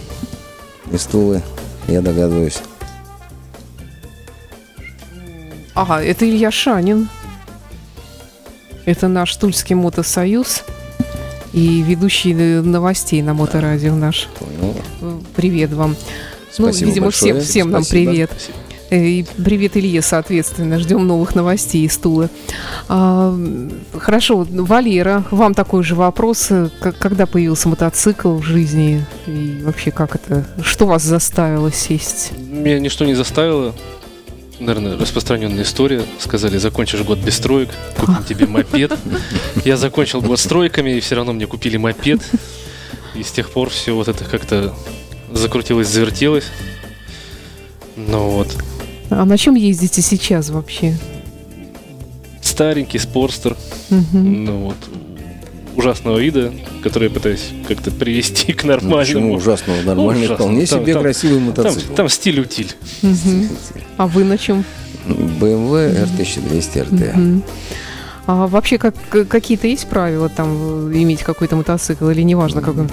Из 0.92 1.04
Тулы, 1.04 1.42
я 1.88 2.02
догадываюсь. 2.02 2.60
Ага, 5.74 6.02
это 6.02 6.30
Илья 6.30 6.52
Шанин. 6.52 7.10
Это 8.86 9.08
наш 9.08 9.36
Тульский 9.36 9.76
мотосоюз 9.76 10.64
и 11.54 11.82
ведущий 11.82 12.34
э, 12.34 12.62
новостей 12.62 13.22
на 13.22 13.34
моторадио 13.34 13.96
наш. 13.96 14.28
Понял. 14.38 15.24
Привет 15.36 15.72
вам. 15.72 15.96
Спасибо 16.52 16.86
ну, 16.86 16.88
видимо, 16.88 17.06
большое. 17.06 17.34
всем, 17.34 17.44
всем 17.44 17.72
нам 17.72 17.84
Спасибо. 17.84 18.12
привет. 18.12 18.32
Э, 18.32 18.71
И 18.92 19.26
привет 19.42 19.78
Илье, 19.78 20.02
соответственно. 20.02 20.78
Ждем 20.78 21.08
новых 21.08 21.34
новостей 21.34 21.86
из 21.86 21.98
Тулы. 21.98 22.30
А, 22.90 23.34
хорошо, 23.98 24.46
Валера, 24.50 25.24
вам 25.32 25.54
такой 25.54 25.84
же 25.84 25.96
вопрос. 25.96 26.48
Э, 26.50 26.68
к- 26.82 26.92
Когда 27.00 27.26
появился 27.26 27.70
мотоцикл 27.70 28.36
в 28.36 28.44
жизни? 28.44 29.06
И 29.28 29.62
вообще, 29.64 29.92
как 29.92 30.16
это? 30.16 30.46
Что 30.62 30.88
вас 30.88 31.04
заставило 31.04 31.72
сесть? 31.72 32.34
Меня 32.38 32.80
ничто 32.80 33.06
не 33.06 33.14
заставило. 33.16 33.74
Наверное, 34.60 34.98
распространенная 34.98 35.64
история. 35.64 36.04
Сказали, 36.20 36.58
закончишь 36.58 37.02
год 37.04 37.20
без 37.20 37.36
строек, 37.38 37.70
купим 37.98 38.24
тебе 38.28 38.46
мопед. 38.46 38.92
Я 39.64 39.78
закончил 39.78 40.22
год 40.22 40.38
стройками, 40.38 40.98
и 40.98 41.00
все 41.00 41.16
равно 41.16 41.32
мне 41.32 41.48
купили 41.48 41.78
мопед. 41.78 42.20
И 43.16 43.24
с 43.24 43.32
тех 43.32 43.52
пор 43.52 43.70
все 43.70 43.96
вот 43.96 44.10
это 44.10 44.26
как-то 44.26 44.74
закрутилось, 45.32 45.88
завертелось. 45.88 46.46
Ну 47.96 48.30
вот. 48.32 48.50
А 49.12 49.26
на 49.26 49.38
чем 49.38 49.56
ездите 49.56 50.02
сейчас 50.02 50.50
вообще? 50.50 50.95
Старенький 52.41 52.97
спорстер. 52.97 53.56
Мгм. 53.89 54.45
Ну 54.45 54.58
вот. 54.65 54.78
Ужасного 55.76 56.17
вида, 56.17 56.52
который 56.84 57.08
я 57.08 57.13
пытаюсь 57.13 57.50
как-то 57.67 57.91
привести 57.91 58.52
к 58.54 58.63
Ну, 58.63 58.74
почему 58.74 58.89
нормальному. 58.89 59.34
ужасного? 59.36 59.82
Нормальный, 59.84 60.26
ужасно. 60.26 60.36
вполне 60.36 60.65
Там- 60.65 60.82
себе 60.84 60.93
там- 60.93 61.02
красивый 61.04 61.38
Там, 61.38 61.45
мотоцикл. 61.47 61.93
там 61.93 62.10
стиль-утиль. 62.10 62.71
Мгм. 63.02 63.50
А 63.97 64.08
вы 64.08 64.24
на 64.24 64.38
чем? 64.38 64.63
BMW 65.08 66.06
R1200 66.06 66.80
RT. 66.89 67.13
Мгм. 67.15 67.43
А 68.28 68.47
вообще, 68.47 68.78
как, 68.78 68.95
какие-то 69.28 69.67
есть 69.67 69.88
правила 69.88 70.30
там 70.30 70.89
э, 70.91 71.02
иметь 71.02 71.21
какой-то 71.24 71.56
мотоцикл 71.56 72.08
или 72.10 72.21
неважно, 72.21 72.62
как 72.62 72.78
он, 72.78 72.88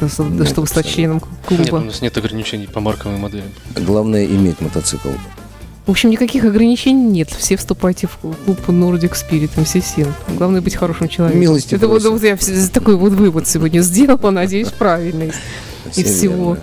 чтобы 0.46 0.66
стать 0.66 0.88
членом 0.88 1.20
Нет, 1.50 1.60
у 1.60 1.64
клуба? 1.64 1.84
нас 1.84 2.00
нет 2.00 2.16
ограничений 2.16 2.66
по 2.66 2.80
маркам 2.80 3.14
и 3.14 3.18
моделям. 3.18 3.46
Главное 3.76 4.24
иметь 4.24 4.60
мотоцикл. 4.60 5.10
В 5.88 5.90
общем, 5.90 6.10
никаких 6.10 6.44
ограничений 6.44 7.06
нет. 7.06 7.30
Все 7.30 7.56
вступайте 7.56 8.06
в 8.08 8.18
клуб 8.18 8.58
Nordic 8.68 9.14
Spirit 9.14 9.50
MCC. 9.56 10.06
Главное 10.36 10.60
быть 10.60 10.76
хорошим 10.76 11.08
человеком. 11.08 11.40
Милости 11.40 11.74
Это 11.74 11.88
вот, 11.88 12.02
просим. 12.02 12.12
вот 12.12 12.22
я 12.22 12.34
вс- 12.34 12.70
такой 12.70 12.94
вот 12.96 13.12
вывод 13.14 13.48
сегодня 13.48 13.80
сделала, 13.80 14.30
надеюсь, 14.30 14.68
правильный. 14.68 15.32
Всё 15.90 16.04
всего. 16.04 16.34
верно. 16.50 16.60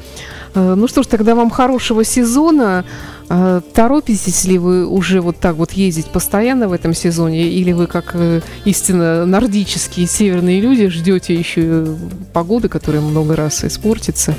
Э, 0.53 0.75
Ну 0.75 0.87
что 0.87 1.01
ж, 1.01 1.07
тогда 1.07 1.33
вам 1.33 1.49
хорошего 1.49 2.03
сезона. 2.05 2.85
Э, 3.27 3.61
Торопитесь 3.73 4.45
ли 4.45 4.59
вы 4.59 4.85
уже 4.87 5.21
вот 5.21 5.37
так 5.39 5.55
вот 5.55 5.71
ездить 5.71 6.05
постоянно 6.05 6.67
в 6.67 6.73
этом 6.73 6.93
сезоне? 6.93 7.47
Или 7.49 7.71
вы, 7.71 7.87
как 7.87 8.11
э, 8.13 8.41
истинно 8.65 9.25
нордические 9.25 10.05
северные 10.05 10.61
люди, 10.61 10.87
ждете 10.89 11.33
еще 11.33 11.87
погоды, 12.31 12.69
которая 12.69 13.01
много 13.01 13.35
раз 13.35 13.63
испортится? 13.63 14.35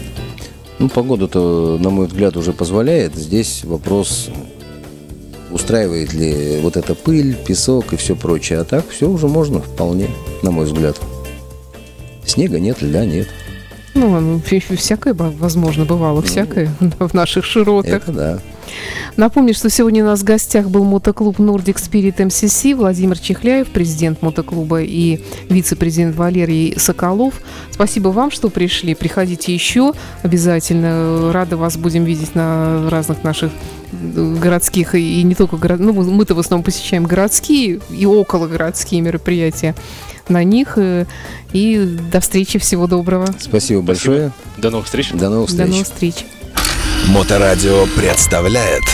Ну, 0.78 0.88
погода-то, 0.90 1.78
на 1.80 1.88
мой 1.90 2.06
взгляд, 2.06 2.36
уже 2.36 2.52
позволяет. 2.52 3.16
Здесь 3.16 3.64
вопрос, 3.64 4.28
устраивает 5.56 6.12
ли 6.12 6.60
вот 6.62 6.76
эта 6.76 6.94
пыль, 6.94 7.34
песок 7.34 7.92
и 7.92 7.96
все 7.96 8.14
прочее. 8.14 8.60
А 8.60 8.64
так 8.64 8.88
все 8.88 9.08
уже 9.08 9.26
можно 9.26 9.60
вполне, 9.60 10.08
на 10.42 10.50
мой 10.50 10.66
взгляд. 10.66 11.00
Снега 12.24 12.60
нет, 12.60 12.82
льда 12.82 13.04
нет. 13.04 13.28
Ну, 13.94 14.20
ну, 14.20 14.40
всякое 14.76 15.14
возможно 15.14 15.84
бывало, 15.84 16.22
всякое 16.22 16.70
в 16.98 17.14
наших 17.14 17.44
широтах. 17.44 18.08
Это 18.08 18.12
да. 18.12 18.38
Напомню, 19.16 19.54
что 19.54 19.70
сегодня 19.70 20.04
у 20.04 20.06
нас 20.06 20.20
в 20.20 20.24
гостях 20.24 20.68
был 20.68 20.84
мотоклуб 20.84 21.38
Nordic 21.38 21.76
Spirit 21.76 22.16
MCC, 22.16 22.74
Владимир 22.74 23.18
Чехляев, 23.18 23.68
президент 23.68 24.20
мотоклуба 24.22 24.82
и 24.82 25.20
вице-президент 25.48 26.14
Валерий 26.16 26.74
Соколов. 26.78 27.40
Спасибо 27.70 28.08
вам, 28.08 28.30
что 28.30 28.50
пришли. 28.50 28.94
Приходите 28.94 29.54
еще 29.54 29.92
обязательно. 30.22 31.32
Рады 31.32 31.56
вас 31.56 31.76
будем 31.76 32.04
видеть 32.04 32.34
на 32.34 32.90
разных 32.90 33.24
наших 33.24 33.52
э, 33.92 34.36
городских 34.40 34.94
и 34.94 35.22
не 35.22 35.34
только 35.34 35.56
город... 35.56 35.80
ну 35.80 35.92
мы-то 35.92 36.34
в 36.34 36.38
основном 36.38 36.64
посещаем 36.64 37.04
городские 37.04 37.80
и 37.90 38.04
окологородские 38.04 39.00
мероприятия 39.00 39.74
на 40.28 40.44
них 40.44 40.74
э, 40.76 41.06
и 41.52 41.98
до 42.12 42.20
встречи 42.20 42.58
всего 42.58 42.86
доброго 42.86 43.26
Спасибо 43.38 43.80
большое. 43.80 44.32
До 44.58 44.70
новых 44.70 44.86
встреч. 44.86 45.10
До 45.12 45.30
новых 45.30 45.48
до 45.50 45.64
встреч. 45.64 45.70
новых 45.70 45.86
встреч 45.86 46.26
Моторадио 47.04 47.86
представляет 47.96 48.84